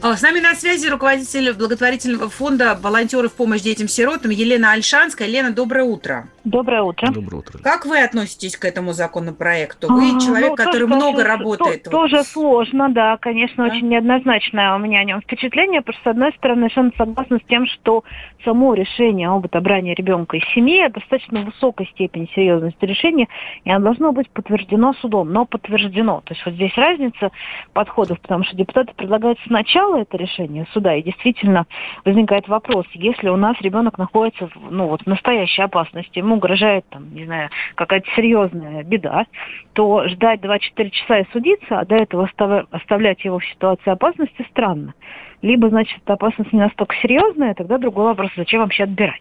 А, 0.00 0.16
с 0.16 0.22
нами 0.22 0.38
на 0.38 0.54
связи 0.54 0.86
руководитель 0.88 1.52
благотворительного 1.54 2.28
фонда 2.28 2.78
«Волонтеры 2.80 3.28
в 3.28 3.34
помощь 3.34 3.62
детям-сиротам» 3.62 4.30
Елена 4.30 4.70
Альшанская. 4.72 5.26
Елена, 5.26 5.50
доброе 5.50 5.84
утро. 5.84 6.28
Доброе 6.44 6.82
утро. 6.82 7.10
Доброе 7.10 7.38
утро. 7.38 7.58
Как 7.58 7.84
вы 7.84 8.00
относитесь 8.00 8.56
к 8.56 8.64
этому 8.64 8.92
законопроекту? 8.92 9.88
Вы 9.92 10.16
а, 10.16 10.20
человек, 10.20 10.50
ну, 10.50 10.56
который 10.56 10.88
тоже, 10.88 10.94
много 10.94 11.16
тоже, 11.18 11.28
работает. 11.28 11.82
То, 11.82 11.90
тоже 11.90 12.22
сложно, 12.22 12.88
да, 12.90 13.16
конечно, 13.16 13.66
да? 13.66 13.74
очень 13.74 13.88
неоднозначное 13.88 14.76
у 14.76 14.78
меня 14.78 15.00
о 15.00 15.04
нем 15.04 15.20
впечатление, 15.20 15.82
потому 15.82 16.00
что, 16.00 16.10
с 16.10 16.12
одной 16.12 16.32
стороны, 16.34 16.60
совершенно 16.68 16.92
согласна 16.96 17.38
с 17.38 17.48
тем, 17.48 17.66
что 17.66 18.04
само 18.44 18.74
решение 18.74 19.28
об 19.28 19.44
отобрании 19.44 19.94
ребенка 19.94 20.36
из 20.36 20.44
семьи 20.54 20.88
достаточно 20.88 21.42
высокой 21.42 21.86
степени 21.88 22.30
серьезности 22.34 22.84
решения, 22.84 23.28
и 23.64 23.70
оно 23.70 23.86
должно 23.86 24.12
быть 24.12 24.30
подтверждено 24.30 24.94
судом, 25.00 25.32
но 25.32 25.44
подтверждено. 25.44 26.22
То 26.24 26.34
есть 26.34 26.46
вот 26.46 26.54
здесь 26.54 26.74
разница 26.76 27.30
подходов, 27.72 28.20
потому 28.20 28.44
что 28.44 28.56
депутаты 28.56 28.92
предлагают 28.94 29.38
сначала 29.46 29.87
приняло 29.88 30.02
это 30.02 30.16
решение 30.16 30.66
суда, 30.72 30.94
и 30.94 31.02
действительно 31.02 31.66
возникает 32.04 32.48
вопрос, 32.48 32.86
если 32.92 33.28
у 33.28 33.36
нас 33.36 33.56
ребенок 33.60 33.98
находится 33.98 34.48
в, 34.48 34.70
ну, 34.70 34.88
вот, 34.88 35.02
в 35.02 35.06
настоящей 35.06 35.62
опасности, 35.62 36.18
ему 36.18 36.36
угрожает, 36.36 36.84
там, 36.90 37.12
не 37.14 37.24
знаю, 37.24 37.50
какая-то 37.74 38.08
серьезная 38.14 38.82
беда, 38.84 39.26
то 39.72 40.06
ждать 40.08 40.40
24 40.40 40.90
часа 40.90 41.18
и 41.18 41.24
судиться, 41.32 41.80
а 41.80 41.84
до 41.84 41.96
этого 41.96 42.28
оставлять 42.70 43.24
его 43.24 43.38
в 43.38 43.44
ситуации 43.46 43.90
опасности 43.90 44.46
странно 44.50 44.94
либо, 45.42 45.68
значит, 45.68 46.00
опасность 46.06 46.52
не 46.52 46.58
настолько 46.58 46.96
серьезная, 46.96 47.54
тогда 47.54 47.78
другой 47.78 48.06
вопрос, 48.06 48.30
зачем 48.36 48.60
вообще 48.60 48.84
отбирать. 48.84 49.20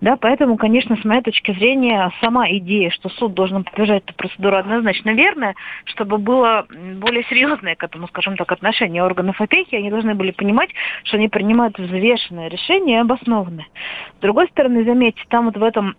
Да, 0.00 0.16
поэтому, 0.16 0.56
конечно, 0.56 0.96
с 0.96 1.04
моей 1.04 1.20
точки 1.20 1.52
зрения, 1.52 2.10
сама 2.22 2.50
идея, 2.52 2.90
что 2.90 3.10
суд 3.10 3.34
должен 3.34 3.64
подтверждать 3.64 4.02
эту 4.04 4.14
процедуру 4.14 4.56
однозначно 4.56 5.10
верная, 5.10 5.54
чтобы 5.84 6.16
было 6.16 6.66
более 6.96 7.22
серьезное 7.24 7.76
к 7.76 7.84
этому, 7.84 8.08
скажем 8.08 8.36
так, 8.36 8.50
отношение 8.50 9.04
органов 9.04 9.40
опеки, 9.40 9.74
они 9.74 9.90
должны 9.90 10.14
были 10.14 10.30
понимать, 10.30 10.70
что 11.04 11.18
они 11.18 11.28
принимают 11.28 11.78
взвешенное 11.78 12.48
решение 12.48 12.98
и 12.98 13.00
обоснованное. 13.00 13.66
С 14.16 14.20
другой 14.22 14.48
стороны, 14.48 14.84
заметьте, 14.84 15.22
там 15.28 15.46
вот 15.46 15.58
в 15.58 15.62
этом 15.62 15.94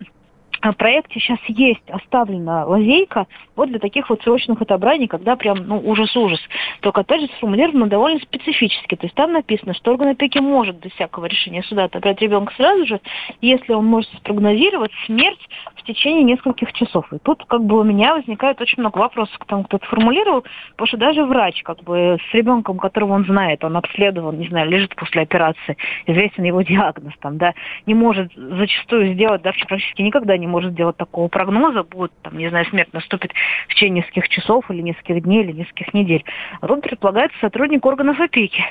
в 0.70 0.76
проекте 0.76 1.18
сейчас 1.18 1.40
есть 1.48 1.82
оставлена 1.90 2.64
лазейка 2.64 3.26
вот 3.56 3.68
для 3.68 3.80
таких 3.80 4.08
вот 4.08 4.22
срочных 4.22 4.62
отобраний, 4.62 5.08
когда 5.08 5.34
прям, 5.34 5.66
ну, 5.66 5.80
ужас-ужас. 5.84 6.40
Только, 6.80 7.00
опять 7.00 7.22
же, 7.22 7.26
сформулировано 7.36 7.88
довольно 7.88 8.20
специфически. 8.20 8.94
То 8.94 9.06
есть 9.06 9.16
там 9.16 9.32
написано, 9.32 9.74
что 9.74 9.90
орган 9.90 10.08
опеки 10.10 10.38
может 10.38 10.76
без 10.76 10.92
всякого 10.92 11.26
решения 11.26 11.64
суда 11.64 11.84
отобрать 11.84 12.20
ребенка 12.20 12.54
сразу 12.56 12.86
же, 12.86 13.00
если 13.40 13.72
он 13.72 13.86
может 13.86 14.10
спрогнозировать 14.18 14.92
смерть 15.06 15.48
в 15.82 15.86
течение 15.86 16.22
нескольких 16.22 16.72
часов. 16.72 17.12
И 17.12 17.18
тут 17.18 17.44
как 17.46 17.64
бы 17.64 17.80
у 17.80 17.82
меня 17.82 18.14
возникает 18.14 18.60
очень 18.60 18.80
много 18.80 18.98
вопросов 18.98 19.36
к 19.38 19.44
тому, 19.46 19.64
кто 19.64 19.78
это 19.78 19.86
формулировал, 19.86 20.44
потому 20.72 20.86
что 20.86 20.96
даже 20.96 21.24
врач 21.24 21.62
как 21.62 21.82
бы 21.82 22.18
с 22.30 22.34
ребенком, 22.34 22.78
которого 22.78 23.14
он 23.14 23.24
знает, 23.24 23.64
он 23.64 23.76
обследован, 23.76 24.38
не 24.38 24.48
знаю, 24.48 24.70
лежит 24.70 24.94
после 24.94 25.22
операции, 25.22 25.76
известен 26.06 26.44
его 26.44 26.62
диагноз, 26.62 27.14
там, 27.20 27.38
да, 27.38 27.54
не 27.86 27.94
может 27.94 28.32
зачастую 28.34 29.14
сделать, 29.14 29.42
да, 29.42 29.52
практически 29.68 30.02
никогда 30.02 30.36
не 30.36 30.46
может 30.46 30.72
сделать 30.72 30.96
такого 30.96 31.28
прогноза, 31.28 31.82
будет, 31.82 32.12
там, 32.22 32.38
не 32.38 32.48
знаю, 32.48 32.64
смерть 32.66 32.92
наступит 32.92 33.32
в 33.68 33.74
течение 33.74 34.02
нескольких 34.02 34.28
часов 34.28 34.70
или 34.70 34.80
нескольких 34.80 35.22
дней 35.22 35.42
или 35.42 35.52
нескольких 35.52 35.92
недель. 35.94 36.24
А 36.60 36.68
тут 36.68 36.82
предполагается 36.82 37.36
сотрудник 37.40 37.84
органов 37.84 38.20
опеки 38.20 38.64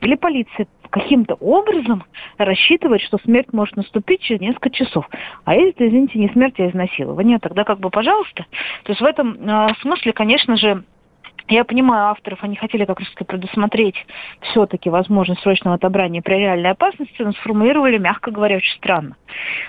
или 0.00 0.16
полиции 0.16 0.66
каким-то 0.98 1.34
образом 1.34 2.04
рассчитывать, 2.36 3.02
что 3.02 3.18
смерть 3.18 3.52
может 3.52 3.76
наступить 3.76 4.20
через 4.22 4.40
несколько 4.40 4.70
часов. 4.70 5.08
А 5.44 5.54
если, 5.54 5.88
извините, 5.88 6.18
не 6.18 6.28
смерть, 6.30 6.58
а 6.58 6.68
изнасилование, 6.68 7.38
тогда 7.38 7.64
как 7.64 7.80
бы 7.80 7.90
пожалуйста. 7.90 8.46
То 8.84 8.92
есть 8.92 9.00
в 9.00 9.04
этом 9.04 9.36
э, 9.48 9.74
смысле, 9.80 10.12
конечно 10.12 10.56
же, 10.56 10.84
я 11.48 11.64
понимаю 11.64 12.10
авторов, 12.10 12.42
они 12.42 12.56
хотели 12.56 12.84
как 12.84 13.00
раз 13.00 13.08
предусмотреть 13.26 13.96
все-таки 14.40 14.90
возможность 14.90 15.42
срочного 15.42 15.76
отобрания 15.76 16.22
при 16.22 16.34
реальной 16.34 16.70
опасности, 16.70 17.22
но 17.22 17.32
сформулировали, 17.32 17.98
мягко 17.98 18.30
говоря, 18.30 18.56
очень 18.56 18.76
странно. 18.76 19.16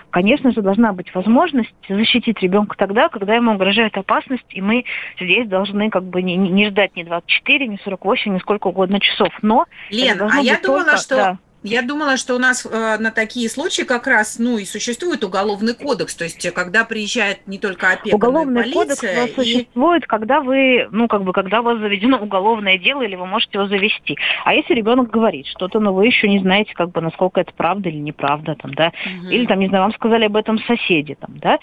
Конечно 0.10 0.52
же, 0.52 0.62
должна 0.62 0.94
быть 0.94 1.13
возможность 1.13 1.74
защитить 1.88 2.42
ребенка 2.42 2.78
тогда, 2.78 3.10
когда 3.10 3.36
ему 3.36 3.54
угрожает 3.54 3.98
опасность, 3.98 4.46
и 4.50 4.62
мы 4.62 4.86
здесь 5.20 5.48
должны 5.48 5.89
как 5.89 6.04
бы 6.04 6.22
не, 6.22 6.36
не 6.36 6.68
ждать 6.68 6.96
ни 6.96 7.04
24, 7.04 7.68
ни 7.68 7.78
48, 7.84 8.34
ни 8.34 8.39
сколько 8.39 8.68
угодно 8.68 9.00
часов. 9.00 9.30
Но 9.42 9.65
Лен, 9.89 10.22
а 10.22 10.39
я 10.42 10.60
думала, 10.62 10.84
только... 10.84 10.98
что... 10.98 11.15
Да 11.15 11.38
я 11.63 11.82
думала, 11.82 12.17
что 12.17 12.36
у 12.36 12.39
нас 12.39 12.65
э, 12.65 12.98
на 13.00 13.12
такие 13.12 13.50
случаи 13.50 13.82
как 13.82 14.08
раз, 14.08 14.39
ну, 14.39 14.58
и 14.58 14.65
существует 14.65 15.24
уголовный 15.24 15.74
кодекс, 15.74 16.15
то 16.15 16.24
есть 16.24 16.50
когда 16.54 16.86
приезжает 16.86 17.45
не 17.48 17.58
только 17.58 17.91
опека, 17.91 18.15
уголовный 18.15 18.63
полиция. 18.63 19.28
Кодекс 19.28 19.32
и... 19.32 19.36
существует, 19.36 20.08
когда 20.08 20.39
вы, 20.39 20.88
ну, 20.91 21.08
как 21.08 21.24
бы, 21.24 21.34
когда 21.34 21.60
у 21.60 21.63
вас 21.63 21.80
заведено 21.80 22.17
уголовное 22.17 22.78
дело, 22.78 23.02
или 23.02 23.15
вы 23.15 23.26
можете 23.26 23.58
его 23.58 23.67
завести. 23.67 24.17
А 24.45 24.54
если 24.54 24.74
ребенок 24.74 25.10
говорит 25.10 25.48
что-то, 25.48 25.80
но 25.80 25.93
вы 25.93 26.06
еще 26.06 26.30
не 26.30 26.39
знаете, 26.39 26.74
как 26.74 26.91
бы, 26.91 27.02
насколько 27.02 27.41
это 27.41 27.52
правда 27.54 27.89
или 27.89 27.98
неправда, 27.98 28.56
там, 28.56 28.74
да, 28.74 28.93
угу. 29.06 29.30
или, 29.30 29.45
там, 29.45 29.60
не 29.60 29.67
знаю, 29.67 29.84
вам 29.84 29.93
сказали 29.93 30.26
об 30.26 30.36
этом 30.38 30.60
соседи, 30.60 31.15
там, 31.15 31.38
да, 31.39 31.60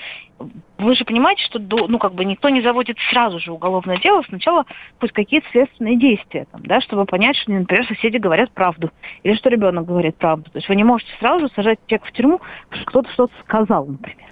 вы 0.79 0.95
же 0.95 1.05
понимаете, 1.05 1.43
что 1.45 1.59
ну, 1.59 1.99
как 1.99 2.15
бы 2.15 2.25
никто 2.25 2.49
не 2.49 2.61
заводит 2.61 2.99
сразу 3.11 3.39
же 3.39 3.53
уголовное 3.53 3.97
дело, 3.99 4.23
сначала 4.29 4.65
хоть 5.01 5.13
какие-то 5.13 5.49
следственные 5.51 5.99
действия, 5.99 6.47
там, 6.53 6.65
да, 6.65 6.81
чтобы 6.81 7.07
понять, 7.07 7.37
что, 7.37 7.53
например, 7.53 7.87
соседи 7.87 8.19
говорят 8.19 8.53
правду, 8.53 8.91
или 9.23 9.35
что 9.35 9.49
ребенок 9.49 9.87
говорит 9.87 10.17
правду. 10.17 10.51
То 10.51 10.59
есть 10.59 10.69
вы 10.69 10.77
не 10.77 10.85
можете 10.85 11.11
сразу 11.19 11.49
сажать 11.55 11.79
человека 11.87 12.07
в 12.09 12.13
тюрьму, 12.13 12.41
что 12.71 12.85
кто-то 12.85 13.11
что-то 13.11 13.33
сказал, 13.45 13.87
например. 13.87 14.27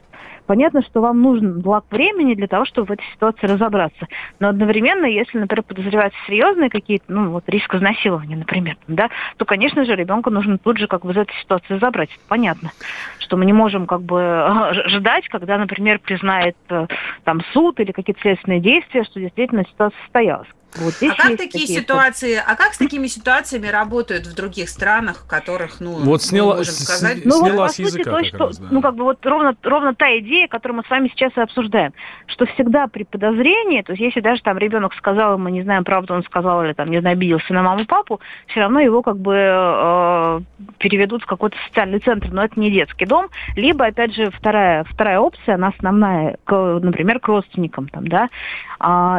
Понятно, 0.47 0.83
что 0.83 1.01
вам 1.01 1.23
нужен 1.23 1.61
блок 1.61 1.87
времени 1.91 2.35
для 2.35 2.47
того, 2.47 2.65
чтобы 2.67 2.89
в 2.89 2.91
этой 2.93 3.05
ситуации 3.13 3.47
разобраться. 3.47 4.07
Но 4.41 4.49
одновременно, 4.49 5.07
если, 5.07 5.39
например, 5.39 5.63
подозреваются 5.63 6.19
серьезные 6.27 6.69
какие-то, 6.69 7.05
ну, 7.09 7.31
вот 7.31 7.45
риск 7.49 7.75
изнасилования, 7.75 8.37
например, 8.37 8.77
да, 8.87 9.09
то, 9.39 9.45
конечно 9.45 9.85
же, 9.85 9.95
ребенка 9.95 10.31
нужно 10.31 10.59
тут 10.59 10.79
же 10.79 10.87
как 10.87 11.05
бы 11.05 11.13
из 11.13 11.17
этой 11.17 11.35
ситуации 11.41 11.79
забрать. 11.79 12.11
понятно, 12.29 12.73
что 13.19 13.37
мы 13.37 13.47
не 13.47 13.53
можем 13.53 13.87
как 13.87 14.03
бы 14.03 14.73
ждать, 14.89 15.29
когда, 15.29 15.57
например, 15.57 15.99
признает 15.99 16.57
э, 16.69 16.87
там 17.25 17.41
суд 17.53 17.81
или 17.81 17.93
какие-то 17.93 18.21
следственные 18.21 18.61
действия, 18.61 19.05
что 19.05 19.21
действительно 19.21 19.65
ситуация 19.65 19.99
состоялась. 20.03 20.49
Вот 20.77 20.95
а 21.03 21.15
как 21.15 21.37
такие 21.37 21.67
ситуации, 21.67 22.35
а 22.45 22.57
как 22.57 22.75
с 22.75 22.79
такими 22.79 23.07
ситуациями 23.07 23.69
работают 23.69 24.27
в 24.27 24.35
других 24.35 24.69
странах, 24.69 25.23
в 25.25 25.27
которых, 25.27 25.81
ну, 25.81 25.93
вот 25.93 26.23
сняла, 26.23 26.57
можем 26.57 26.75
сказать? 26.75 27.25
Ну, 27.25 27.41
вот, 27.41 27.57
по 27.57 27.69
сути, 27.69 28.03
то, 28.03 28.25
что, 28.25 28.39
раз, 28.39 28.59
да. 28.59 28.69
ну, 28.71 28.83
как 28.83 28.97
бы 28.97 29.05
вот 29.05 29.25
ровно, 29.25 29.57
ровно 29.63 29.95
та 29.95 30.19
идея, 30.19 30.49
которую 30.49 30.79
мы 30.79 30.85
с 30.85 30.91
вами 30.91 31.09
сейчас 31.09 31.33
и 31.37 31.41
обсуждаем, 31.41 31.93
что 32.27 32.47
всегда 32.47 32.89
при 32.89 33.05
подозрении, 33.05 33.83
то 33.83 33.93
есть 33.93 34.03
если 34.03 34.21
даже 34.21 34.43
там 34.43 34.59
ребенок 34.59 34.95
сказал, 34.95 35.39
мы 35.39 35.53
не 35.53 35.63
знаем, 35.63 35.85
правду 35.85 36.15
он 36.15 36.25
сказал, 36.25 36.65
или 36.65 36.73
там, 36.73 36.91
не 36.91 37.01
знаю, 37.01 37.15
обиделся 37.15 37.53
на 37.53 37.63
маму, 37.63 37.87
папу, 37.87 38.21
все 38.49 38.61
равно 38.61 38.81
его 38.81 39.03
как 39.03 39.19
бы 39.19 39.35
э, 39.35 40.41
переведут 40.79 41.23
в 41.23 41.27
какой-то 41.27 41.57
социальный 41.69 42.01
центр, 42.01 42.29
но 42.33 42.45
это 42.45 42.59
не 42.59 42.71
детский 42.71 43.07
дом, 43.07 43.29
либо, 43.55 43.87
опять 43.87 44.15
же, 44.15 44.31
вторая, 44.31 44.85
вторая 44.85 45.21
опция, 45.21 45.55
она 45.55 45.69
основная, 45.69 46.37
к, 46.45 46.81
например, 46.83 47.21
к 47.21 47.29
родственникам, 47.29 47.89
там, 47.89 48.09
да, 48.09 48.29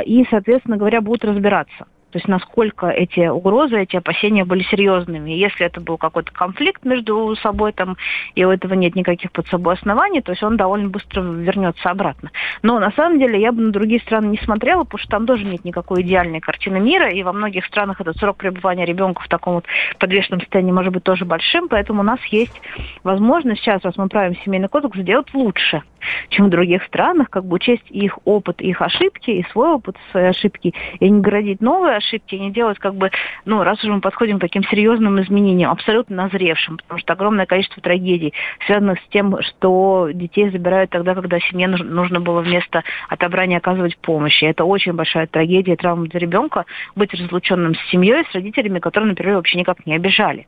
и, 0.06 0.26
соответственно 0.30 0.78
говоря, 0.78 1.02
будут 1.02 1.26
разбираться. 1.26 1.86
То 2.16 2.20
есть 2.20 2.30
насколько 2.30 2.88
эти 2.88 3.28
угрозы, 3.28 3.78
эти 3.78 3.98
опасения 3.98 4.46
были 4.46 4.64
серьезными. 4.64 5.32
Если 5.32 5.66
это 5.66 5.82
был 5.82 5.98
какой-то 5.98 6.32
конфликт 6.32 6.86
между 6.86 7.36
собой, 7.36 7.74
там, 7.74 7.98
и 8.36 8.46
у 8.46 8.52
этого 8.52 8.74
нет 8.74 8.96
никаких 8.96 9.34
под 9.34 9.48
собой 9.48 9.74
оснований, 9.74 10.22
то 10.22 10.32
есть 10.32 10.42
он 10.42 10.56
довольно 10.56 10.88
быстро 10.88 11.22
вернется 11.22 11.90
обратно. 11.90 12.32
Но 12.62 12.80
на 12.80 12.92
самом 12.92 13.20
деле 13.20 13.42
я 13.42 13.52
бы 13.52 13.64
на 13.64 13.72
другие 13.74 14.00
страны 14.00 14.28
не 14.28 14.38
смотрела, 14.38 14.86
потому 14.86 15.00
что 15.00 15.10
там 15.10 15.26
тоже 15.26 15.44
нет 15.44 15.66
никакой 15.66 16.04
идеальной 16.04 16.40
картины 16.40 16.80
мира, 16.80 17.10
и 17.10 17.22
во 17.22 17.34
многих 17.34 17.66
странах 17.66 18.00
этот 18.00 18.16
срок 18.16 18.38
пребывания 18.38 18.86
ребенка 18.86 19.22
в 19.22 19.28
таком 19.28 19.56
вот 19.56 19.66
подвешенном 20.00 20.40
состоянии 20.40 20.72
может 20.72 20.94
быть 20.94 21.04
тоже 21.04 21.26
большим, 21.26 21.68
поэтому 21.68 22.00
у 22.00 22.06
нас 22.06 22.24
есть 22.28 22.62
возможность 23.04 23.62
сейчас, 23.62 23.84
раз 23.84 23.98
мы 23.98 24.08
правим 24.08 24.38
семейный 24.46 24.70
кодекс, 24.70 24.98
сделать 24.98 25.34
лучше, 25.34 25.84
чем 26.30 26.48
в 26.48 26.50
других 26.50 26.84
странах, 26.84 27.30
как 27.30 27.46
бы 27.46 27.56
учесть 27.56 27.90
их 27.90 28.20
опыт, 28.26 28.62
их 28.62 28.82
ошибки, 28.82 29.32
и 29.32 29.46
свой 29.52 29.70
опыт, 29.70 29.96
свои 30.12 30.26
ошибки, 30.26 30.74
и 31.00 31.10
не 31.10 31.22
градить 31.22 31.62
новые 31.62 31.98
ошибки, 31.98 32.36
не 32.36 32.52
делать 32.52 32.80
как 32.80 32.96
бы, 32.96 33.12
ну, 33.46 33.64
раз 33.64 33.84
уже 33.84 33.94
мы 33.94 34.02
подходим 34.02 34.38
к 34.38 34.42
таким 34.42 34.64
серьезным 34.64 35.22
изменениям, 35.22 35.72
абсолютно 35.72 36.16
назревшим, 36.16 36.78
потому 36.78 37.00
что 37.00 37.14
огромное 37.14 37.46
количество 37.46 37.82
трагедий, 37.82 38.34
связанных 38.66 39.00
с 39.00 39.08
тем, 39.10 39.42
что 39.42 40.10
детей 40.14 40.50
забирают 40.50 40.92
тогда, 40.92 41.16
когда 41.16 41.40
семье 41.40 41.68
нужно 41.68 42.20
было 42.20 42.42
вместо 42.42 42.84
отобрания 43.10 43.58
оказывать 43.58 43.98
помощь. 43.98 44.42
И 44.44 44.46
это 44.46 44.66
очень 44.66 44.94
большая 44.94 45.28
трагедия, 45.28 45.76
травма 45.76 46.08
для 46.08 46.20
ребенка, 46.20 46.66
быть 46.96 47.14
разлученным 47.14 47.76
с 47.76 47.90
семьей, 47.90 48.26
с 48.30 48.34
родителями, 48.34 48.80
которые, 48.80 49.10
например, 49.10 49.36
вообще 49.36 49.58
никак 49.58 49.86
не 49.86 49.96
обижали. 49.96 50.48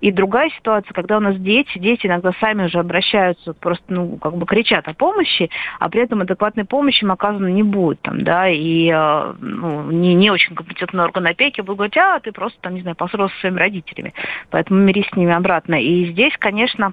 И 0.00 0.12
другая 0.12 0.50
ситуация, 0.50 0.92
когда 0.92 1.18
у 1.18 1.20
нас 1.20 1.36
дети, 1.36 1.78
дети 1.78 2.06
иногда 2.06 2.32
сами 2.40 2.66
уже 2.66 2.78
обращаются, 2.78 3.52
просто, 3.52 3.84
ну, 3.88 4.16
как 4.16 4.36
бы 4.36 4.46
кричат 4.46 4.88
о 4.88 4.94
помощи, 4.98 5.50
а 5.78 5.88
при 5.88 6.02
этом 6.02 6.20
адекватной 6.20 6.64
помощи 6.64 7.04
им 7.04 7.12
оказано 7.12 7.46
не 7.46 7.62
будет, 7.62 8.02
там, 8.02 8.22
да, 8.22 8.48
и 8.48 8.90
э, 8.90 9.34
ну, 9.40 9.90
не, 9.90 10.14
не 10.14 10.30
очень 10.30 10.54
компетентно 10.54 10.98
на 10.98 11.04
орган 11.04 11.26
опеки 11.26 11.60
будут 11.60 11.78
говорить, 11.78 11.96
а 11.96 12.20
ты 12.20 12.32
просто, 12.32 12.60
там, 12.60 12.74
не 12.74 12.82
знаю, 12.82 12.96
поссорился 12.96 13.34
со 13.36 13.40
своими 13.40 13.58
родителями, 13.58 14.12
поэтому 14.50 14.80
мирись 14.80 15.08
с 15.12 15.16
ними 15.16 15.32
обратно. 15.32 15.80
И 15.80 16.12
здесь, 16.12 16.34
конечно, 16.38 16.92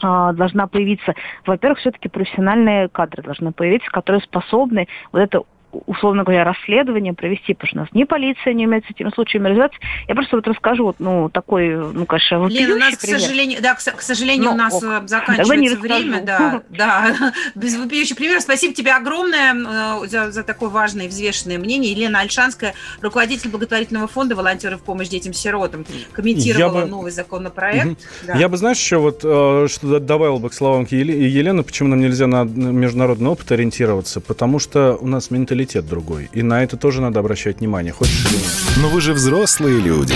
а, 0.00 0.32
должна 0.32 0.66
появиться, 0.66 1.14
во-первых, 1.44 1.78
все-таки 1.80 2.08
профессиональные 2.08 2.88
кадры 2.88 3.22
должны 3.22 3.52
появиться, 3.52 3.90
которые 3.90 4.22
способны 4.22 4.88
вот 5.12 5.20
это 5.20 5.42
условно 5.86 6.24
говоря, 6.24 6.44
расследование 6.44 7.12
провести, 7.12 7.54
потому 7.54 7.68
что 7.68 7.76
у 7.76 7.80
нас 7.82 7.88
ни 7.92 8.04
полиция 8.04 8.52
не 8.54 8.66
умеет 8.66 8.84
с 8.86 8.90
этими 8.90 9.10
случаями 9.10 9.48
развиваться. 9.48 9.78
Я 10.06 10.14
просто 10.14 10.36
вот 10.36 10.46
расскажу, 10.46 10.84
вот, 10.84 10.96
ну, 10.98 11.28
такой, 11.28 11.76
ну, 11.76 12.06
конечно, 12.06 12.46
Лена, 12.48 12.74
у 12.74 12.78
нас, 12.78 12.96
к 12.96 13.00
сожалению, 13.02 13.60
да, 13.62 13.74
к, 13.74 13.78
к 13.78 14.02
сожалению, 14.02 14.44
Но, 14.44 14.50
ну, 14.50 14.54
у 14.54 14.58
нас 14.58 14.74
ок. 14.74 14.84
Э, 14.84 15.06
заканчивается 15.06 15.78
время, 15.78 16.22
да, 16.22 16.62
да, 16.68 17.32
без 17.54 17.76
вопиющих 17.76 18.16
примеров. 18.16 18.42
Спасибо 18.42 18.74
тебе 18.74 18.92
огромное 18.92 19.54
э, 19.54 20.08
за, 20.08 20.30
за 20.30 20.42
такое 20.42 20.68
важное 20.68 21.06
и 21.06 21.08
взвешенное 21.08 21.58
мнение. 21.58 21.92
Елена 21.92 22.20
Альшанская, 22.20 22.74
руководитель 23.00 23.50
благотворительного 23.50 24.08
фонда 24.08 24.34
«Волонтеры 24.34 24.76
в 24.76 24.82
помощь 24.82 25.08
детям-сиротам», 25.08 25.84
комментировала 26.12 26.82
бы... 26.82 26.86
новый 26.86 27.10
законопроект. 27.12 27.86
Угу. 27.86 27.96
Да. 28.26 28.36
Я 28.36 28.48
бы, 28.48 28.56
знаешь, 28.56 28.78
еще 28.78 28.98
вот 28.98 29.20
э, 29.22 29.66
что 29.68 29.98
добавил 30.00 30.38
бы 30.38 30.50
к 30.50 30.54
словам 30.54 30.86
Елены, 30.90 31.62
почему 31.62 31.90
нам 31.90 32.00
нельзя 32.00 32.26
на 32.26 32.44
международный 32.44 33.30
опыт 33.30 33.50
ориентироваться, 33.52 34.20
потому 34.20 34.58
что 34.58 34.96
у 35.00 35.06
нас 35.06 35.30
менталитет 35.30 35.67
менталитет 35.68 35.86
другой. 35.86 36.30
И 36.32 36.42
на 36.42 36.62
это 36.62 36.76
тоже 36.76 37.00
надо 37.00 37.20
обращать 37.20 37.60
внимание. 37.60 37.92
Хочешь 37.92 38.26
или 38.26 38.36
нет? 38.36 38.52
Но 38.78 38.88
вы 38.88 39.00
же 39.00 39.12
взрослые 39.12 39.80
люди. 39.80 40.14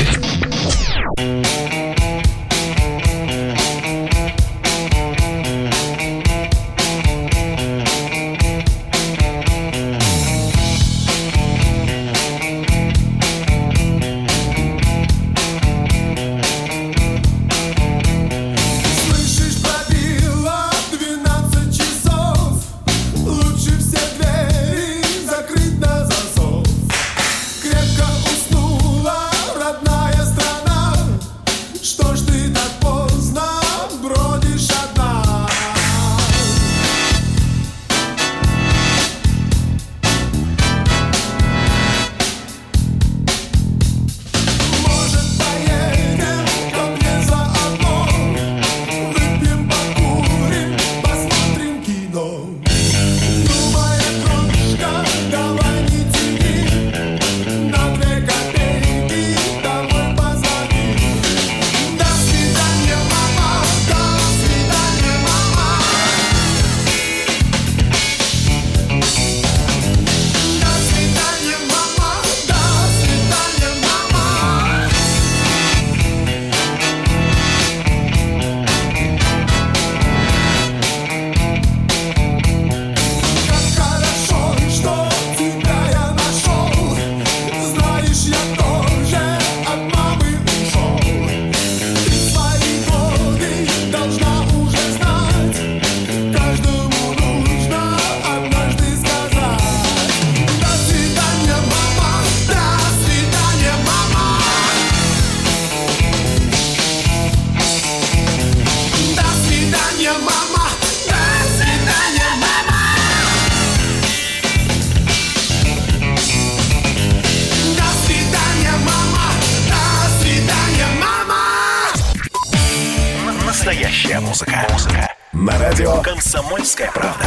Музыка. 124.33 124.67
Музыка. 124.73 125.15
На 125.35 125.59
радио 125.59 126.01
«Комсомольская 126.03 126.91
правда». 126.91 127.27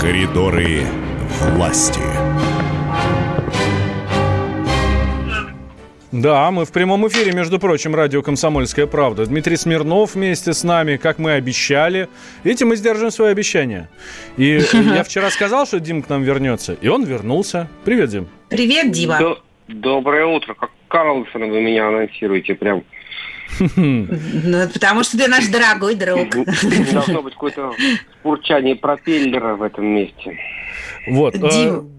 Коридоры 0.00 0.80
власти. 1.52 2.00
Да, 6.10 6.50
мы 6.50 6.64
в 6.64 6.72
прямом 6.72 7.06
эфире, 7.06 7.30
между 7.32 7.60
прочим, 7.60 7.94
радио 7.94 8.22
«Комсомольская 8.22 8.88
правда». 8.88 9.24
Дмитрий 9.24 9.56
Смирнов 9.56 10.16
вместе 10.16 10.52
с 10.52 10.64
нами, 10.64 10.96
как 10.96 11.18
мы 11.20 11.32
обещали. 11.34 12.08
Видите, 12.42 12.64
мы 12.64 12.74
сдерживаем 12.74 13.12
свои 13.12 13.30
обещания. 13.30 13.88
И 14.36 14.60
я 14.94 15.04
вчера 15.04 15.30
сказал, 15.30 15.64
что 15.64 15.78
Дим 15.78 16.02
к 16.02 16.08
нам 16.08 16.24
вернется, 16.24 16.72
и 16.72 16.88
он 16.88 17.04
вернулся. 17.04 17.68
Привет, 17.84 18.10
Дим. 18.10 18.26
Привет, 18.48 18.90
Дима. 18.90 19.18
До- 19.20 19.38
Доброе 19.68 20.26
утро. 20.26 20.54
Как 20.54 20.70
Карлсон 20.88 21.50
вы 21.50 21.60
меня 21.60 21.86
анонсируете 21.88 22.54
прям. 22.54 22.82
Ну, 23.76 24.68
потому 24.72 25.02
что 25.04 25.18
ты 25.18 25.28
наш 25.28 25.48
дорогой 25.48 25.94
друг. 25.94 26.30
Должно 26.92 27.22
быть 27.22 27.34
какое-то 27.34 27.72
урчание 28.22 28.76
пропеллера 28.76 29.56
в 29.56 29.62
этом 29.62 29.86
месте. 29.86 30.38
Вот. 31.06 31.34
э, 31.34 31.38
Дим, 31.38 31.90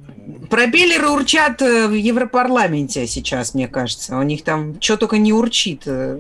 пропеллеры 0.49 1.09
урчат 1.09 1.61
э, 1.61 1.87
в 1.87 1.93
Европарламенте 1.93 3.07
сейчас, 3.07 3.53
мне 3.53 3.67
кажется. 3.67 4.17
У 4.17 4.23
них 4.23 4.43
там 4.43 4.79
что 4.81 4.97
только 4.97 5.17
не 5.17 5.33
урчит. 5.33 5.83
Э, 5.85 6.17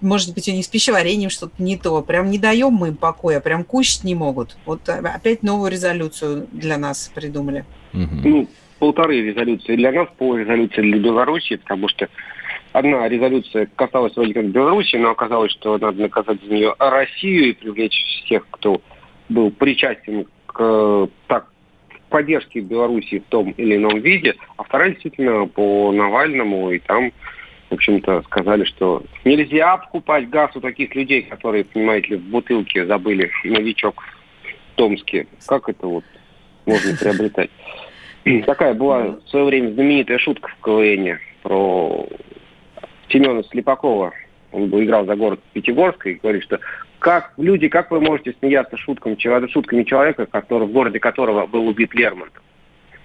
Может 0.00 0.34
быть, 0.34 0.48
у 0.48 0.52
них 0.52 0.64
с 0.64 0.68
пищеварением 0.68 1.30
что-то 1.30 1.62
не 1.62 1.76
то. 1.76 2.02
Прям 2.02 2.30
не 2.30 2.38
даем 2.38 2.72
мы 2.72 2.88
им 2.88 2.96
покоя, 2.96 3.40
прям 3.40 3.64
кушать 3.64 4.04
не 4.04 4.14
могут. 4.14 4.56
Вот 4.66 4.88
опять 4.88 5.42
новую 5.42 5.70
резолюцию 5.70 6.46
для 6.52 6.78
нас 6.78 7.10
придумали. 7.14 7.64
Ну, 7.92 8.48
полторы 8.78 9.22
резолюции 9.22 9.76
для 9.76 9.92
нас, 9.92 10.08
пол 10.18 10.36
резолюции 10.36 10.82
для 10.82 10.98
Беларуси, 10.98 11.56
потому 11.56 11.88
что 11.88 12.08
одна 12.72 13.08
резолюция 13.08 13.68
касалась 13.76 14.14
вроде 14.16 14.34
как 14.34 14.46
Беларуси, 14.46 14.96
но 14.96 15.10
оказалось, 15.10 15.52
что 15.52 15.78
надо 15.78 16.00
наказать 16.00 16.42
за 16.42 16.52
нее 16.52 16.74
Россию 16.78 17.50
и 17.50 17.52
привлечь 17.52 18.22
всех, 18.24 18.46
кто 18.50 18.80
был 19.28 19.50
причастен 19.50 20.26
к 20.46 21.08
так, 21.26 21.50
поддержке 22.08 22.60
Беларуси 22.60 23.20
в 23.20 23.30
том 23.30 23.50
или 23.52 23.76
ином 23.76 24.00
виде, 24.00 24.34
а 24.56 24.64
вторая 24.64 24.90
действительно 24.90 25.46
по 25.46 25.92
Навальному, 25.92 26.70
и 26.72 26.78
там, 26.80 27.12
в 27.70 27.74
общем-то, 27.74 28.22
сказали, 28.22 28.64
что 28.64 29.04
нельзя 29.24 29.76
покупать 29.76 30.28
газ 30.28 30.50
у 30.54 30.60
таких 30.60 30.94
людей, 30.94 31.22
которые, 31.22 31.64
понимаете 31.64 32.08
ли, 32.08 32.16
в 32.16 32.22
бутылке 32.22 32.86
забыли 32.86 33.30
новичок 33.44 34.02
в 34.72 34.76
Томске. 34.76 35.26
Как 35.46 35.68
это 35.68 35.86
вот 35.86 36.04
можно 36.66 36.96
приобретать? 36.96 37.50
Такая 38.44 38.74
была 38.74 39.18
в 39.24 39.28
свое 39.28 39.46
время 39.46 39.70
знаменитая 39.70 40.18
шутка 40.18 40.48
в 40.48 40.62
КВН 40.62 41.18
про 41.42 42.06
Семена 43.10 43.42
Слепакова. 43.50 44.12
Он 44.52 44.66
играл 44.82 45.06
за 45.06 45.14
город 45.14 45.40
Пятигорск 45.52 46.06
и 46.06 46.14
говорит, 46.14 46.42
что 46.42 46.58
как 46.98 47.32
люди, 47.36 47.68
как 47.68 47.90
вы 47.90 48.00
можете 48.00 48.34
смеяться 48.40 48.76
шуткам, 48.76 49.16
чело- 49.16 49.46
шутками 49.48 49.84
человека, 49.84 50.26
который, 50.26 50.66
в 50.66 50.72
городе 50.72 50.98
которого 50.98 51.46
был 51.46 51.68
убит 51.68 51.94
Лермонтов? 51.94 52.42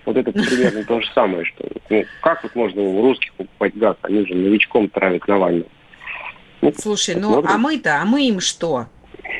Вот 0.05 0.17
это 0.17 0.31
примерно 0.31 0.83
то 0.83 1.01
же 1.01 1.07
самое, 1.13 1.45
что 1.45 1.65
ну, 1.89 2.03
как 2.21 2.43
вот 2.43 2.55
можно 2.55 2.81
у 2.81 3.01
русских 3.01 3.33
покупать 3.33 3.75
газ, 3.75 3.95
они 4.03 4.25
же 4.25 4.35
новичком 4.35 4.87
травят 4.89 5.27
Навального. 5.27 5.69
Ну, 6.61 6.73
Слушай, 6.77 7.15
ну 7.15 7.27
посмотрим. 7.27 7.51
а 7.51 7.57
мы-то, 7.57 8.01
а 8.01 8.05
мы 8.05 8.27
им 8.27 8.39
что? 8.39 8.85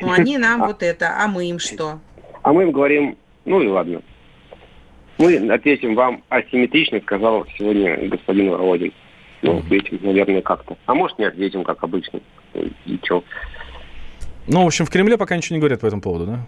Ну, 0.00 0.12
они 0.12 0.38
нам 0.38 0.66
вот 0.66 0.82
это, 0.82 1.22
а 1.22 1.28
мы 1.28 1.48
им 1.48 1.58
что? 1.58 2.00
А 2.42 2.52
мы 2.52 2.64
им 2.64 2.72
говорим, 2.72 3.16
ну 3.44 3.60
и 3.60 3.68
ладно. 3.68 4.02
Мы 5.18 5.36
ответим 5.50 5.94
вам 5.94 6.22
асимметрично, 6.28 7.00
сказал 7.00 7.46
сегодня 7.56 8.08
господин 8.08 8.50
Володин. 8.50 8.92
Ну, 9.42 9.58
ответим, 9.58 9.98
наверное, 10.02 10.42
как-то. 10.42 10.76
А 10.86 10.94
может, 10.94 11.18
не 11.18 11.26
ответим, 11.26 11.64
как 11.64 11.82
обычно. 11.82 12.20
И 12.54 12.98
чё? 13.02 13.22
Ну, 14.46 14.62
в 14.62 14.66
общем, 14.66 14.86
в 14.86 14.90
Кремле 14.90 15.18
пока 15.18 15.36
ничего 15.36 15.56
не 15.56 15.60
говорят 15.60 15.80
по 15.80 15.86
этому 15.86 16.02
поводу, 16.02 16.26
да? 16.26 16.46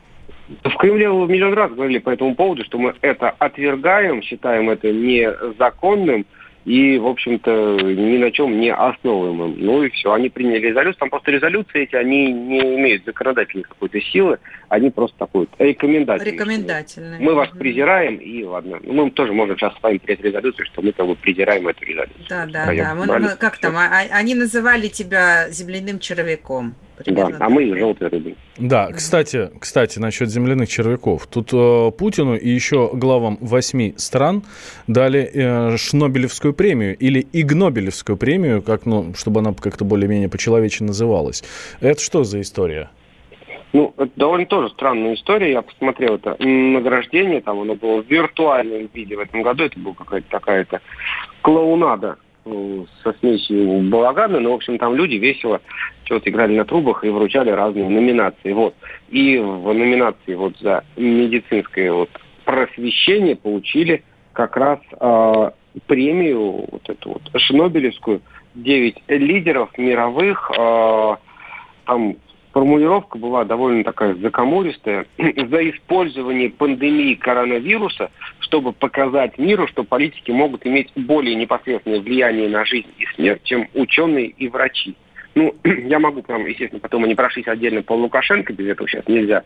В 0.65 0.77
Кремле 0.77 1.07
миллион 1.07 1.53
раз 1.53 1.71
говорили 1.73 1.99
по 1.99 2.11
этому 2.11 2.35
поводу, 2.35 2.65
что 2.65 2.79
мы 2.79 2.95
это 3.03 3.31
отвергаем, 3.31 4.23
считаем 4.23 4.71
это 4.71 4.91
незаконным 4.91 6.25
и, 6.69 6.99
в 6.99 7.07
общем-то, 7.07 7.79
ни 7.81 8.19
на 8.19 8.31
чем 8.31 8.61
не 8.61 8.71
основываемым. 8.75 9.55
Ну 9.59 9.83
и 9.85 9.89
все, 9.91 10.13
они 10.13 10.29
приняли 10.29 10.67
резолюцию. 10.69 11.01
Там 11.01 11.09
просто 11.09 11.31
резолюции 11.31 11.85
эти, 11.85 11.97
они 11.97 12.31
не 12.31 12.61
имеют 12.61 13.07
законодательной 13.07 13.65
какой-то 13.65 13.99
силы, 14.03 14.39
они 14.69 14.91
просто 14.91 15.17
такой 15.19 15.49
рекомендации. 15.59 16.33
Рекомендательные. 16.33 17.21
Мы 17.21 17.35
вас 17.35 17.49
презираем, 17.59 18.17
и 18.17 18.45
ладно. 18.45 18.81
Ну, 18.83 19.05
мы 19.07 19.11
тоже 19.11 19.33
можем 19.33 19.57
сейчас 19.57 19.75
с 19.79 19.83
вами 19.83 19.97
принять 19.97 20.23
резолюцию, 20.23 20.67
что 20.67 20.83
мы 20.83 20.93
как 20.93 21.07
бы 21.07 21.17
презираем 21.17 21.67
эту 21.67 21.83
резолюцию. 21.87 22.27
Да, 22.29 22.45
да, 22.47 22.63
Втроем 22.65 22.85
да. 22.85 22.95
Мы- 22.95 23.19
мы- 23.19 23.37
как 23.37 23.57
там? 23.57 23.75
а- 23.77 23.87
а- 23.87 24.19
Они 24.19 24.35
называли 24.35 24.89
тебя 24.89 25.49
земляным 25.49 25.99
червяком. 25.99 26.75
Да, 26.99 27.05
Примерно 27.05 27.37
а 27.37 27.39
так. 27.39 27.51
мы 27.51 27.79
желтые 27.79 28.09
рыбы. 28.09 28.35
Да, 28.59 28.91
кстати, 28.93 29.51
кстати, 29.59 29.99
насчет 29.99 30.29
земляных 30.31 30.69
червяков. 30.69 31.27
Тут 31.27 31.51
э, 31.53 31.91
Путину 31.97 32.35
и 32.37 32.49
еще 32.49 32.91
главам 32.93 33.39
восьми 33.41 33.95
стран 33.97 34.43
дали 34.87 35.31
э, 35.33 35.77
Шнобелевскую 35.77 36.55
премию 36.55 36.97
или 36.97 37.27
Игнобелевскую 37.33 38.17
премию, 38.17 38.63
как, 38.63 38.87
ну, 38.87 39.15
чтобы 39.15 39.41
она 39.41 39.55
как-то 39.55 39.85
более-менее 39.85 40.29
по-человечески 40.29 40.83
называлась. 40.83 41.45
Это 41.81 42.01
что 42.01 42.25
за 42.25 42.41
история? 42.41 42.91
Ну, 43.73 43.93
это 43.97 44.11
довольно 44.17 44.47
тоже 44.47 44.71
странная 44.71 45.15
история. 45.15 45.53
Я 45.53 45.63
посмотрел 45.63 46.15
это 46.15 46.37
награждение, 46.43 47.41
там 47.41 47.61
оно 47.61 47.75
было 47.75 48.03
в 48.03 48.07
виртуальном 48.11 48.89
виде 48.93 49.17
в 49.17 49.21
этом 49.21 49.43
году. 49.43 49.65
Это 49.65 49.79
была 49.79 49.95
какая-то 49.95 50.29
такая-то 50.31 50.81
клоунада 51.43 52.17
со 53.03 53.13
смесью 53.21 53.89
балагана. 53.91 54.41
Но, 54.41 54.53
в 54.53 54.55
общем, 54.55 54.79
там 54.79 54.95
люди 54.95 55.17
весело 55.17 55.61
что-то 56.05 56.31
играли 56.31 56.57
на 56.57 56.65
трубах 56.65 57.05
и 57.05 57.09
вручали 57.09 57.51
разные 57.51 57.89
номинации. 57.89 58.53
Вот. 58.53 58.75
И 59.09 59.39
в 59.39 59.73
номинации 59.73 60.35
вот 60.35 60.57
за 60.59 60.85
медицинское 60.97 61.93
вот 61.93 62.11
просвещение 62.45 63.37
получили 63.37 64.03
как 64.33 64.57
раз 64.57 64.79
э, 64.99 65.51
премию 65.87 66.67
вот 66.71 66.89
эту 66.89 67.11
вот 67.11 67.23
Шнобелевскую. 67.37 68.23
Девять 68.55 68.97
лидеров 69.09 69.77
мировых 69.77 70.51
э, 70.59 71.17
там 71.85 72.17
формулировка 72.59 73.19
была 73.19 73.45
довольно 73.45 73.85
такая 73.85 74.15
закомористая, 74.15 75.07
за 75.17 75.71
использование 75.71 76.51
пандемии 76.51 77.15
коронавируса, 77.15 78.11
чтобы 78.41 78.73
показать 78.73 79.39
миру, 79.39 79.69
что 79.69 79.85
политики 79.85 80.33
могут 80.33 80.67
иметь 80.67 80.91
более 80.97 81.37
непосредственное 81.37 82.01
влияние 82.01 82.49
на 82.49 82.65
жизнь 82.65 82.89
и 82.99 83.07
смерть, 83.15 83.43
чем 83.45 83.69
ученые 83.75 84.27
и 84.27 84.49
врачи. 84.49 84.97
Ну, 85.39 85.55
я 85.65 86.01
могу 86.01 86.23
прям, 86.23 86.45
естественно, 86.47 86.81
потом 86.81 87.05
они 87.05 87.15
прошлись 87.15 87.47
отдельно 87.47 87.83
по 87.83 87.93
Лукашенко, 87.93 88.53
без 88.53 88.67
этого 88.67 88.89
сейчас 88.89 89.07
нельзя, 89.07 89.45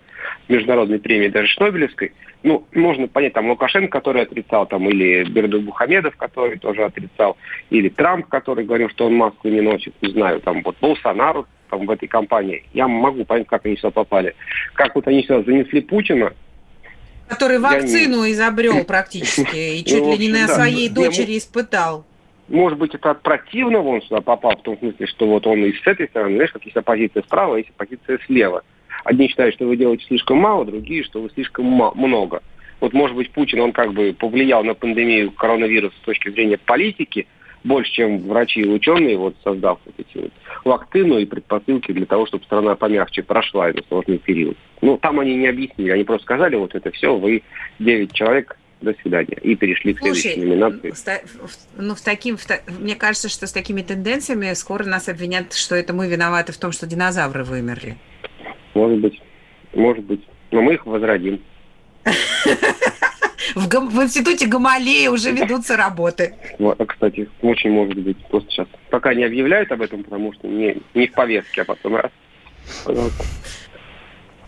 международной 0.48 0.98
премии 0.98 1.28
даже 1.28 1.48
Шнобелевской. 1.48 2.12
Ну, 2.42 2.66
можно 2.72 3.08
понять, 3.08 3.34
там 3.34 3.50
Лукашенко, 3.50 3.90
который 3.90 4.22
отрицал, 4.22 4.66
там, 4.66 4.88
или 4.88 5.24
Бердук 5.24 5.64
Бухамедов, 5.64 6.16
который 6.16 6.58
тоже 6.58 6.84
отрицал, 6.84 7.36
или 7.68 7.90
Трамп, 7.90 8.26
который 8.28 8.64
говорил, 8.64 8.88
что 8.88 9.04
он 9.06 9.14
маску 9.16 9.48
не 9.48 9.60
носит, 9.60 9.92
не 10.00 10.12
знаю, 10.12 10.40
там, 10.40 10.62
вот 10.62 10.76
Болсонару, 10.80 11.46
там, 11.68 11.84
в 11.84 11.90
этой 11.90 12.08
компании. 12.08 12.64
Я 12.72 12.88
могу 12.88 13.26
понять, 13.26 13.46
как 13.46 13.66
они 13.66 13.76
сюда 13.76 13.90
попали. 13.90 14.34
Как 14.72 14.94
вот 14.94 15.06
они 15.06 15.22
сюда 15.24 15.42
занесли 15.42 15.82
Путина, 15.82 16.32
Который 17.28 17.52
Я 17.52 17.58
не- 17.58 17.64
вакцину 17.64 18.30
изобрел 18.30 18.84
практически 18.84 19.78
и 19.78 19.84
чуть 19.86 20.00
Ну, 20.02 20.12
ли 20.16 20.26
не 20.26 20.32
на 20.32 20.46
да. 20.48 20.54
своей 20.54 20.88
Не, 20.88 20.94
дочери 20.94 21.38
испытал. 21.38 22.04
Может 22.48 22.78
быть, 22.78 22.94
это 22.94 23.10
от 23.10 23.22
противного 23.22 23.88
он 23.88 24.02
сюда 24.02 24.20
попал, 24.20 24.56
в 24.56 24.62
том 24.62 24.78
смысле, 24.78 25.06
что 25.06 25.26
вот 25.26 25.46
он 25.46 25.64
и 25.64 25.72
с 25.72 25.86
этой 25.86 26.08
стороны, 26.08 26.36
знаешь, 26.36 26.52
как 26.52 26.64
есть 26.64 26.76
оппозиция 26.76 27.22
справа, 27.22 27.56
а 27.56 27.58
есть 27.58 27.70
оппозиция 27.70 28.18
слева. 28.26 28.62
Одни 29.04 29.28
считают, 29.28 29.54
что 29.54 29.66
вы 29.66 29.76
делаете 29.76 30.04
слишком 30.06 30.38
мало, 30.38 30.64
другие, 30.64 31.04
что 31.04 31.20
вы 31.20 31.30
слишком 31.30 31.66
много. 31.66 32.42
Вот, 32.80 32.92
может 32.92 33.16
быть, 33.16 33.30
Путин, 33.30 33.60
он 33.60 33.72
как 33.72 33.92
бы 33.92 34.14
повлиял 34.18 34.64
на 34.64 34.74
пандемию 34.74 35.30
коронавируса 35.30 35.96
с 35.96 36.04
точки 36.04 36.30
зрения 36.30 36.58
политики, 36.58 37.26
больше, 37.64 37.92
чем 37.92 38.18
врачи 38.18 38.60
и 38.60 38.68
ученые, 38.68 39.16
вот 39.16 39.36
создав 39.44 39.78
вот 39.84 39.94
эти 39.98 40.18
вот 40.18 40.32
вакцину 40.64 41.18
и 41.18 41.26
предпосылки 41.26 41.92
для 41.92 42.06
того, 42.06 42.26
чтобы 42.26 42.44
страна 42.44 42.74
помягче 42.74 43.22
прошла 43.22 43.70
этот 43.70 43.86
сложный 43.86 44.18
период. 44.18 44.56
Ну, 44.80 44.98
там 44.98 45.20
они 45.20 45.36
не 45.36 45.46
объяснили, 45.46 45.90
они 45.90 46.04
просто 46.04 46.24
сказали, 46.24 46.56
вот 46.56 46.74
это 46.74 46.90
все, 46.90 47.16
вы 47.16 47.42
9 47.78 48.12
человек, 48.12 48.58
до 48.82 48.94
свидания. 49.02 49.38
И 49.42 49.54
перешли 49.56 49.94
к 49.94 49.98
следующей 49.98 50.34
Слушай, 50.34 50.46
номинации. 50.46 50.94
ну, 51.76 51.94
в 51.94 52.00
таким, 52.00 52.36
в 52.36 52.44
та- 52.44 52.60
мне 52.78 52.94
кажется, 52.94 53.28
что 53.28 53.46
с 53.46 53.52
такими 53.52 53.82
тенденциями 53.82 54.52
скоро 54.54 54.84
нас 54.84 55.08
обвинят, 55.08 55.52
что 55.54 55.74
это 55.74 55.92
мы 55.92 56.08
виноваты 56.08 56.52
в 56.52 56.58
том, 56.58 56.72
что 56.72 56.86
динозавры 56.86 57.44
вымерли. 57.44 57.96
Может 58.74 58.98
быть, 58.98 59.22
может 59.72 60.04
быть. 60.04 60.22
Но 60.50 60.62
мы 60.62 60.74
их 60.74 60.86
возродим. 60.86 61.40
В, 63.54 63.68
Гам- 63.68 63.88
в 63.90 64.02
институте 64.02 64.46
Гамалея 64.46 65.10
уже 65.10 65.30
ведутся 65.32 65.76
работы. 65.76 66.34
Вот, 66.58 66.80
а, 66.80 66.86
кстати, 66.86 67.28
очень 67.42 67.70
может 67.70 67.98
быть. 67.98 68.16
Просто 68.28 68.48
сейчас 68.50 68.68
пока 68.88 69.14
не 69.14 69.24
объявляют 69.24 69.70
об 69.72 69.82
этом, 69.82 70.04
потому 70.04 70.32
что 70.32 70.46
не, 70.46 70.80
не 70.94 71.06
в 71.08 71.12
повестке, 71.12 71.62
а 71.62 71.64
потом 71.64 71.96
раз. 71.96 72.10
Пожалуйста. 72.84 73.24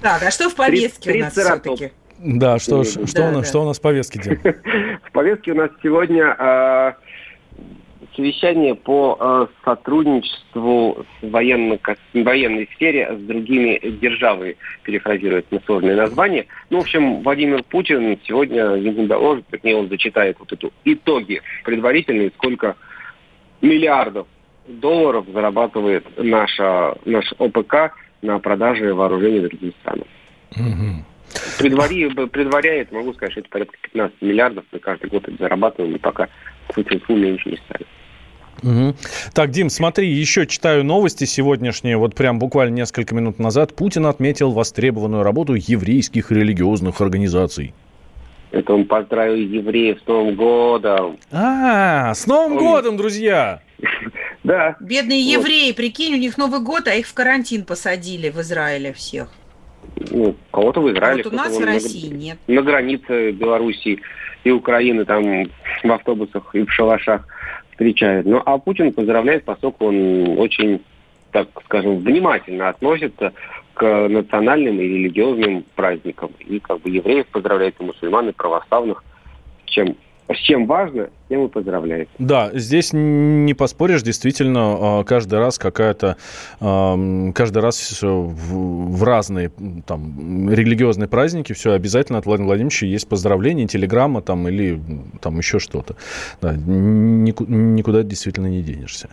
Так, 0.00 0.22
а 0.22 0.30
что 0.30 0.48
в 0.48 0.54
повестке 0.54 1.12
у 1.12 1.18
нас 1.18 1.32
все-таки? 1.32 1.92
Да, 2.24 2.58
что, 2.58 2.84
ж- 2.84 2.94
Да, 2.94 3.06
что, 3.06 3.22
у 3.22 3.30
нас, 3.30 3.42
да. 3.42 3.44
что 3.44 3.62
у 3.62 3.64
нас 3.66 3.78
в 3.78 3.82
повестке, 3.82 4.18
Дим? 4.18 4.40
В 5.04 5.12
повестке 5.12 5.52
у 5.52 5.54
нас 5.54 5.70
сегодня 5.82 6.34
а, 6.38 6.96
совещание 8.16 8.74
по 8.74 9.16
э, 9.20 9.46
сотрудничеству 9.64 11.04
в 11.20 11.30
военно, 11.30 11.78
военной 12.14 12.68
сфере 12.74 13.14
с 13.14 13.20
другими 13.20 13.78
державами, 14.00 14.56
перефразирует 14.84 15.50
на 15.52 15.60
сложное 15.66 15.96
название. 15.96 16.46
Ну, 16.70 16.78
в 16.78 16.82
общем, 16.82 17.22
Владимир 17.22 17.62
Путин 17.62 18.18
сегодня 18.24 18.76
не 18.76 19.06
доложит, 19.06 19.46
точнее, 19.48 19.76
он 19.76 19.88
зачитает 19.88 20.38
вот 20.38 20.52
эту 20.52 20.72
итоги 20.84 21.42
предварительные, 21.64 22.30
сколько 22.36 22.76
миллиардов 23.60 24.26
долларов 24.66 25.26
зарабатывает 25.32 26.06
наша, 26.16 26.96
наш 27.04 27.32
ОПК 27.38 27.92
на 28.22 28.38
продаже 28.38 28.94
вооружений 28.94 29.40
другим 29.40 29.72
странам. 29.82 30.06
Угу. 30.56 31.04
Предвари, 31.58 32.08
предваряет, 32.26 32.92
могу 32.92 33.12
сказать, 33.14 33.32
что 33.32 33.40
это 33.40 33.48
порядка 33.50 33.76
15 33.82 34.22
миллиардов, 34.22 34.64
мы 34.72 34.78
каждый 34.78 35.10
год 35.10 35.28
это 35.28 35.36
зарабатываем, 35.38 35.96
и 35.96 35.98
пока 35.98 36.28
фу 36.68 36.82
меньше 37.14 37.50
не 37.50 37.56
стали. 37.56 37.86
Угу. 38.62 38.96
Так, 39.34 39.50
Дим, 39.50 39.68
смотри, 39.68 40.08
еще 40.08 40.46
читаю 40.46 40.84
новости 40.84 41.24
сегодняшние. 41.24 41.96
Вот 41.96 42.14
прям 42.14 42.38
буквально 42.38 42.74
несколько 42.74 43.14
минут 43.14 43.38
назад 43.38 43.74
Путин 43.74 44.06
отметил 44.06 44.52
востребованную 44.52 45.22
работу 45.22 45.54
еврейских 45.54 46.30
религиозных 46.30 47.00
организаций. 47.00 47.74
Это 48.52 48.72
он 48.72 48.86
поздравил 48.86 49.34
евреев 49.34 49.98
с 50.02 50.06
Новым 50.06 50.36
годом. 50.36 51.18
А, 51.32 52.14
с 52.14 52.26
Новым 52.26 52.52
он... 52.52 52.58
годом, 52.58 52.96
друзья! 52.96 53.60
Да. 54.44 54.76
Бедные 54.78 55.20
евреи, 55.20 55.72
прикинь, 55.72 56.14
у 56.14 56.18
них 56.18 56.38
Новый 56.38 56.60
год, 56.60 56.86
а 56.86 56.94
их 56.94 57.06
в 57.06 57.14
карантин 57.14 57.64
посадили 57.64 58.30
в 58.30 58.40
Израиле 58.40 58.92
всех. 58.92 59.30
Ну, 60.10 60.34
кого-то 60.50 60.80
в 60.80 60.90
Израиле. 60.92 61.22
А 61.22 61.24
вот 61.24 61.32
у 61.32 61.36
нас 61.36 61.58
в 61.58 61.64
России 61.64 62.10
на, 62.10 62.16
нет. 62.16 62.38
На 62.46 62.62
границе 62.62 63.32
Белоруссии 63.32 64.00
и 64.44 64.50
Украины 64.50 65.04
там 65.04 65.46
в 65.82 65.92
автобусах 65.92 66.54
и 66.54 66.62
в 66.62 66.72
шалашах 66.72 67.26
встречают. 67.70 68.26
Ну, 68.26 68.42
а 68.44 68.58
Путин 68.58 68.92
поздравляет, 68.92 69.44
поскольку 69.44 69.86
он 69.86 70.38
очень, 70.38 70.82
так 71.32 71.48
скажем, 71.64 71.98
внимательно 71.98 72.68
относится 72.68 73.32
к 73.74 74.08
национальным 74.08 74.80
и 74.80 74.84
религиозным 74.84 75.64
праздникам. 75.74 76.30
И 76.40 76.60
как 76.60 76.80
бы 76.80 76.90
евреев 76.90 77.26
поздравляет, 77.26 77.74
и 77.80 77.84
мусульман, 77.84 78.28
и 78.28 78.32
православных, 78.32 79.02
чем 79.64 79.96
с 80.32 80.36
чем 80.38 80.66
важно, 80.66 81.04
с 81.04 81.28
тем 81.28 81.44
и 81.44 81.48
поздравляет. 81.48 82.08
Да, 82.18 82.50
здесь 82.54 82.90
не 82.92 83.52
поспоришь, 83.54 84.02
действительно, 84.02 85.00
а, 85.00 85.04
каждый 85.04 85.38
раз 85.38 85.58
какая-то, 85.58 86.16
каждый 86.60 87.58
раз 87.58 88.00
в 88.02 89.04
разные 89.04 89.50
там 89.86 90.50
религиозные 90.50 91.08
праздники 91.08 91.52
все 91.52 91.72
обязательно 91.72 92.18
от 92.18 92.26
Владимира 92.26 92.48
Владимировича 92.48 92.86
есть 92.86 93.08
поздравления, 93.08 93.66
телеграмма 93.66 94.22
там 94.22 94.48
или 94.48 94.80
там 95.20 95.38
еще 95.38 95.58
что-то. 95.58 95.96
Да, 96.40 96.54
никуда 96.54 98.02
действительно 98.02 98.46
не 98.46 98.62
денешься. 98.62 99.10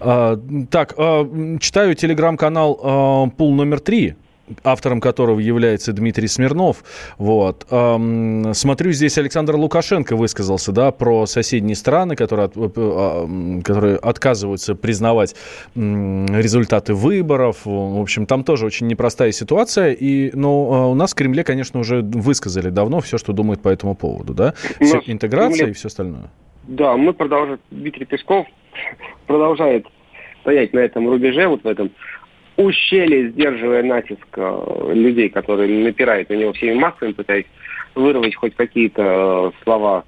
А, 0.00 0.38
так, 0.70 0.94
а, 0.96 1.58
читаю 1.58 1.94
телеграм-канал 1.94 3.30
Пул 3.36 3.54
номер 3.54 3.80
три 3.80 4.14
автором 4.62 5.00
которого 5.00 5.38
является 5.38 5.92
Дмитрий 5.92 6.28
Смирнов. 6.28 6.84
Вот. 7.18 7.66
Смотрю, 7.68 8.92
здесь 8.92 9.18
Александр 9.18 9.56
Лукашенко 9.56 10.16
высказался 10.16 10.72
да, 10.72 10.90
про 10.90 11.26
соседние 11.26 11.76
страны, 11.76 12.16
которые, 12.16 12.50
э, 12.54 12.70
а, 12.76 13.60
которые 13.62 13.96
отказываются 13.96 14.74
признавать 14.74 15.34
результаты 15.74 16.94
выборов. 16.94 17.62
В 17.64 18.00
общем, 18.00 18.26
там 18.26 18.44
тоже 18.44 18.66
очень 18.66 18.86
непростая 18.86 19.32
ситуация. 19.32 19.92
И, 19.92 20.30
но 20.34 20.48
а, 20.72 20.86
у 20.88 20.94
нас 20.94 21.12
в 21.12 21.14
Кремле, 21.14 21.44
конечно, 21.44 21.80
уже 21.80 22.02
высказали 22.02 22.70
давно 22.70 23.00
все, 23.00 23.18
что 23.18 23.32
думают 23.32 23.62
по 23.62 23.68
этому 23.68 23.94
поводу. 23.94 24.34
Да? 24.34 24.54
Все, 24.80 25.00
интеграция 25.06 25.56
Кремле... 25.56 25.72
и 25.72 25.74
все 25.74 25.88
остальное. 25.88 26.30
Да, 26.64 26.96
мы 26.96 27.12
продолжаем. 27.12 27.60
Дмитрий 27.70 28.06
Песков 28.06 28.46
продолжает 29.26 29.86
стоять 30.42 30.72
на 30.74 30.80
этом 30.80 31.08
рубеже, 31.08 31.48
вот 31.48 31.62
в 31.64 31.66
этом 31.66 31.90
ущелье, 32.56 33.30
сдерживая 33.30 33.82
натиск 33.82 34.26
э, 34.36 34.92
людей, 34.94 35.28
которые 35.28 35.84
напирают 35.84 36.28
на 36.28 36.34
него 36.34 36.52
всеми 36.52 36.74
массами, 36.74 37.12
пытаясь 37.12 37.46
вырвать 37.94 38.34
хоть 38.34 38.54
какие-то 38.54 39.52
э, 39.52 39.62
слова 39.64 40.04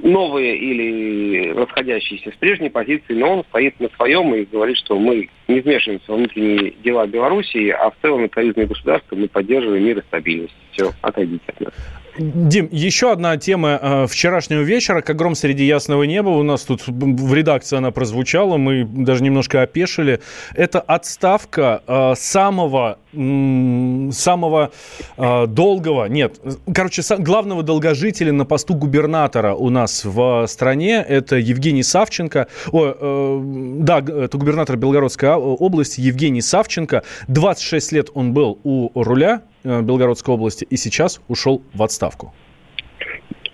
новые 0.00 0.56
или 0.56 1.50
расходящиеся 1.52 2.30
с 2.30 2.34
прежней 2.34 2.68
позиции, 2.68 3.14
но 3.14 3.38
он 3.38 3.44
стоит 3.44 3.78
на 3.80 3.88
своем 3.96 4.34
и 4.34 4.44
говорит, 4.44 4.76
что 4.76 4.98
мы 4.98 5.30
не 5.48 5.60
вмешиваемся 5.60 6.04
во 6.08 6.16
внутренние 6.18 6.72
дела 6.82 7.06
Белоруссии, 7.06 7.70
а 7.70 7.90
в 7.90 7.94
целом 8.02 8.28
союзное 8.32 8.66
государство 8.66 9.16
мы 9.16 9.28
поддерживаем 9.28 9.84
мир 9.84 9.98
и 9.98 10.02
стабильность. 10.02 10.54
Все, 10.72 10.90
отойдите 11.00 11.44
от 11.46 11.60
нас. 11.60 12.03
Дим, 12.16 12.68
еще 12.70 13.10
одна 13.10 13.36
тема 13.36 13.78
э, 13.80 14.06
вчерашнего 14.06 14.60
вечера, 14.60 15.00
как 15.00 15.16
гром 15.16 15.34
среди 15.34 15.64
ясного 15.64 16.04
неба. 16.04 16.28
У 16.28 16.44
нас 16.44 16.62
тут 16.62 16.82
в 16.86 17.34
редакции 17.34 17.76
она 17.76 17.90
прозвучала, 17.90 18.56
мы 18.56 18.84
даже 18.84 19.24
немножко 19.24 19.62
опешили. 19.62 20.20
Это 20.54 20.80
отставка 20.80 21.82
э, 21.86 22.14
самого, 22.16 22.98
самого 23.12 24.70
э, 25.16 25.46
долгого, 25.48 26.04
нет, 26.06 26.40
короче, 26.72 27.02
главного 27.18 27.64
долгожителя 27.64 28.32
на 28.32 28.44
посту 28.44 28.74
губернатора 28.74 29.54
у 29.54 29.70
нас 29.70 30.04
в 30.04 30.46
стране. 30.46 31.04
Это 31.08 31.36
Евгений 31.36 31.82
Савченко. 31.82 32.46
О, 32.70 33.40
да, 33.80 33.98
это 33.98 34.38
губернатор 34.38 34.76
Белгородской 34.76 35.30
области 35.30 36.00
Евгений 36.00 36.42
Савченко. 36.42 37.02
26 37.26 37.92
лет 37.92 38.10
он 38.14 38.32
был 38.32 38.60
у 38.62 38.90
руля 38.94 39.42
Белгородской 39.64 40.34
области 40.34 40.64
и 40.68 40.76
сейчас 40.76 41.20
ушел 41.28 41.62
в 41.72 41.82
отставку? 41.82 42.32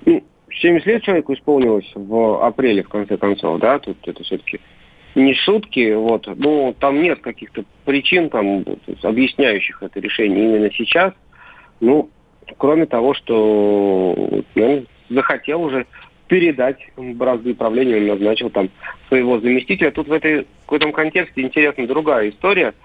70 0.04 0.86
ну, 0.86 0.92
лет 0.92 1.02
человеку 1.02 1.34
исполнилось 1.34 1.90
в 1.94 2.44
апреле, 2.44 2.82
в 2.82 2.88
конце 2.88 3.16
концов, 3.16 3.60
да, 3.60 3.78
тут 3.78 3.96
это 4.06 4.22
все-таки 4.24 4.60
не 5.14 5.34
шутки, 5.34 5.94
вот, 5.94 6.28
ну, 6.36 6.74
там 6.78 7.00
нет 7.02 7.20
каких-то 7.20 7.64
причин, 7.84 8.28
там, 8.28 8.64
объясняющих 9.02 9.82
это 9.82 10.00
решение 10.00 10.44
именно 10.44 10.70
сейчас, 10.72 11.12
ну, 11.80 12.10
кроме 12.58 12.86
того, 12.86 13.14
что 13.14 14.42
ну, 14.54 14.84
захотел 15.08 15.62
уже 15.62 15.86
передать 16.28 16.78
бразды 16.96 17.54
правления, 17.54 17.96
он 17.96 18.06
назначил 18.06 18.50
там 18.50 18.70
своего 19.08 19.40
заместителя. 19.40 19.90
Тут 19.90 20.06
в, 20.06 20.12
этой, 20.12 20.46
в 20.68 20.72
этом 20.72 20.92
контексте 20.92 21.42
интересна 21.42 21.86
другая 21.86 22.30
история– 22.30 22.74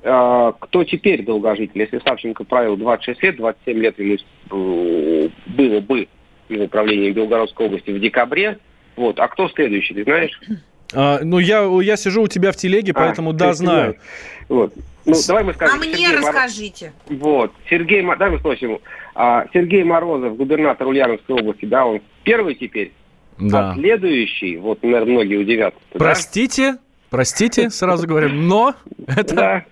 кто 0.00 0.84
теперь 0.84 1.24
долгожитель? 1.24 1.80
Если 1.80 1.98
Савченко 1.98 2.44
правил 2.44 2.76
26 2.76 3.22
лет, 3.22 3.36
27 3.36 3.78
лет 3.78 3.98
ему 3.98 4.16
э, 4.50 5.28
было 5.46 5.80
бы 5.80 6.08
его 6.48 6.68
правление 6.68 7.12
Белгородской 7.12 7.66
области 7.66 7.90
в 7.90 8.00
декабре. 8.00 8.58
Вот. 8.96 9.18
А 9.18 9.28
кто 9.28 9.48
следующий, 9.48 9.94
ты 9.94 10.04
знаешь? 10.04 10.38
А, 10.94 11.20
ну, 11.22 11.38
я, 11.38 11.62
я 11.82 11.96
сижу 11.96 12.22
у 12.22 12.28
тебя 12.28 12.52
в 12.52 12.56
телеге, 12.56 12.92
а, 12.92 12.94
поэтому 12.94 13.32
да, 13.32 13.52
знаю. 13.52 13.96
Вот. 14.48 14.72
Ну, 15.04 15.14
давай 15.26 15.44
мы 15.44 15.54
скажем. 15.54 15.76
А 15.76 15.78
мне 15.78 15.94
Сергей 15.94 16.16
расскажите. 16.16 16.92
Мор... 17.08 17.18
Вот. 17.18 17.52
Сергей, 17.68 18.02
давай 18.02 18.30
мы 18.30 18.38
спросим. 18.38 18.78
А, 19.14 19.46
Сергей 19.52 19.84
Морозов, 19.84 20.36
губернатор 20.36 20.86
Ульяновской 20.86 21.36
области, 21.36 21.64
да, 21.64 21.86
он 21.86 22.00
первый 22.24 22.54
теперь? 22.54 22.92
Да. 23.38 23.70
А 23.70 23.74
следующий, 23.74 24.56
вот, 24.56 24.82
наверное, 24.82 25.12
многие 25.12 25.36
удивятся. 25.36 25.80
Простите? 25.92 26.72
Да? 26.72 26.78
Простите, 27.10 27.70
сразу 27.70 28.06
говорю, 28.06 28.28
но 28.30 28.74
это 29.06 29.34
да. 29.34 29.64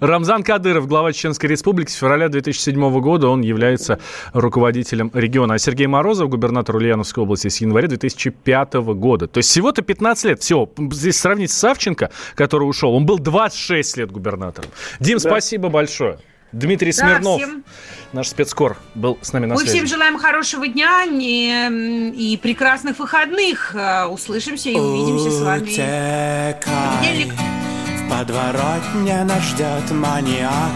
Рамзан 0.00 0.42
Кадыров, 0.42 0.86
глава 0.86 1.12
Чеченской 1.12 1.48
Республики. 1.48 1.90
С 1.90 1.94
февраля 1.94 2.28
2007 2.28 3.00
года 3.00 3.28
он 3.28 3.40
является 3.40 3.98
руководителем 4.34 5.10
региона. 5.14 5.54
А 5.54 5.58
Сергей 5.58 5.86
Морозов, 5.86 6.28
губернатор 6.28 6.76
Ульяновской 6.76 7.22
области 7.22 7.48
с 7.48 7.60
января 7.62 7.88
2005 7.88 8.74
года. 8.74 9.26
То 9.26 9.38
есть 9.38 9.48
всего-то 9.48 9.80
15 9.80 10.24
лет. 10.24 10.42
Все, 10.42 10.68
здесь 10.90 11.18
сравнить 11.18 11.50
с 11.50 11.56
Савченко, 11.56 12.10
который 12.34 12.64
ушел, 12.64 12.94
он 12.94 13.06
был 13.06 13.18
26 13.18 13.96
лет 13.96 14.12
губернатором. 14.12 14.70
Дим, 15.00 15.18
да. 15.18 15.30
спасибо 15.30 15.70
большое. 15.70 16.18
Дмитрий 16.52 16.92
да, 16.92 17.06
Смирнов, 17.06 17.40
всем... 17.40 17.64
наш 18.12 18.28
спецкор, 18.28 18.76
был 18.94 19.18
с 19.22 19.32
нами 19.32 19.46
на 19.46 19.54
Мы 19.54 19.60
связи. 19.60 19.72
Мы 19.72 19.76
всем 19.76 19.86
желаем 19.86 20.18
хорошего 20.18 20.68
дня 20.68 21.04
и 21.04 22.38
прекрасных 22.42 22.98
выходных. 22.98 23.74
Э, 23.74 24.04
услышимся 24.04 24.68
и 24.68 24.76
увидимся 24.76 25.30
с 25.30 25.40
вами. 25.40 26.60
Понедельник. 27.00 27.32
В 27.32 28.10
подворотне 28.10 29.24
нас 29.24 29.42
ждет 29.44 29.90
маньяк. 29.90 30.72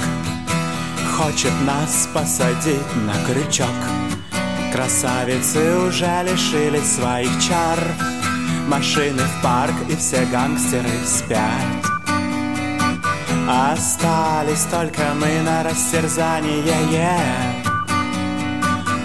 Хочет 1.16 1.52
нас 1.66 2.08
посадить 2.14 2.96
на 3.06 3.14
крючок. 3.26 3.66
Красавицы 4.72 5.76
уже 5.78 6.22
лишились 6.24 6.96
своих 6.96 7.30
чар. 7.42 7.78
Машины 8.66 9.22
в 9.22 9.42
парк 9.42 9.74
и 9.90 9.96
все 9.96 10.24
гангстеры 10.26 10.88
спят 11.04 11.95
Остались 13.48 14.64
только 14.64 15.14
мы 15.14 15.40
на 15.42 15.62
растерзание 15.62 16.64
yeah. 16.90 17.66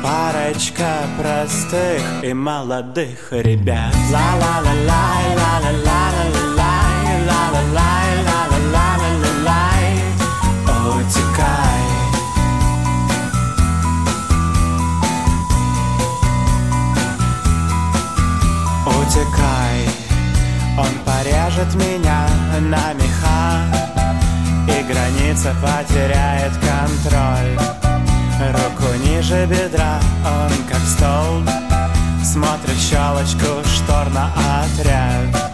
Парочка 0.02 1.04
простых 1.16 2.02
и 2.24 2.34
молодых 2.34 3.32
ребят. 3.32 3.94
Ла-ла-ла-лай, 4.12 5.36
ла-ла-ла-ла-лай 5.36 7.26
Ла-ла-лай, 7.28 8.24
ла-ла-ла-ла-лай 8.26 9.84
Утекай. 10.90 11.82
Утекай. 18.88 19.86
Он 20.80 20.94
порежет 21.06 21.76
меня 21.76 22.28
на 22.62 22.94
меха 22.94 23.11
И 23.11 23.11
граница 24.92 25.56
потеряет 25.62 26.54
контроль. 26.54 27.58
Руку 28.54 28.94
ниже 29.06 29.46
бедра, 29.46 30.00
он 30.26 30.52
как 30.68 30.82
столб 30.82 31.48
Смотрит 32.24 32.78
щелочку 32.78 33.64
штор 33.66 34.10
на 34.12 34.32
отряд. 34.62 35.52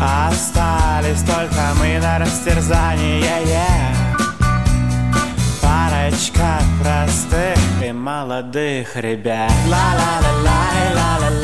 Остались 0.00 1.22
только 1.22 1.74
мы 1.78 1.98
на 1.98 2.18
растерзание 2.18 3.22
yeah. 3.22 4.04
Парочка 5.62 6.60
простых 6.82 7.58
и 7.82 7.92
молодых 7.92 8.96
ребят. 8.96 9.50
Ла-ла-ла-лай, 9.66 10.94
ла-ла-ла-ла-ла-лай 10.94 11.43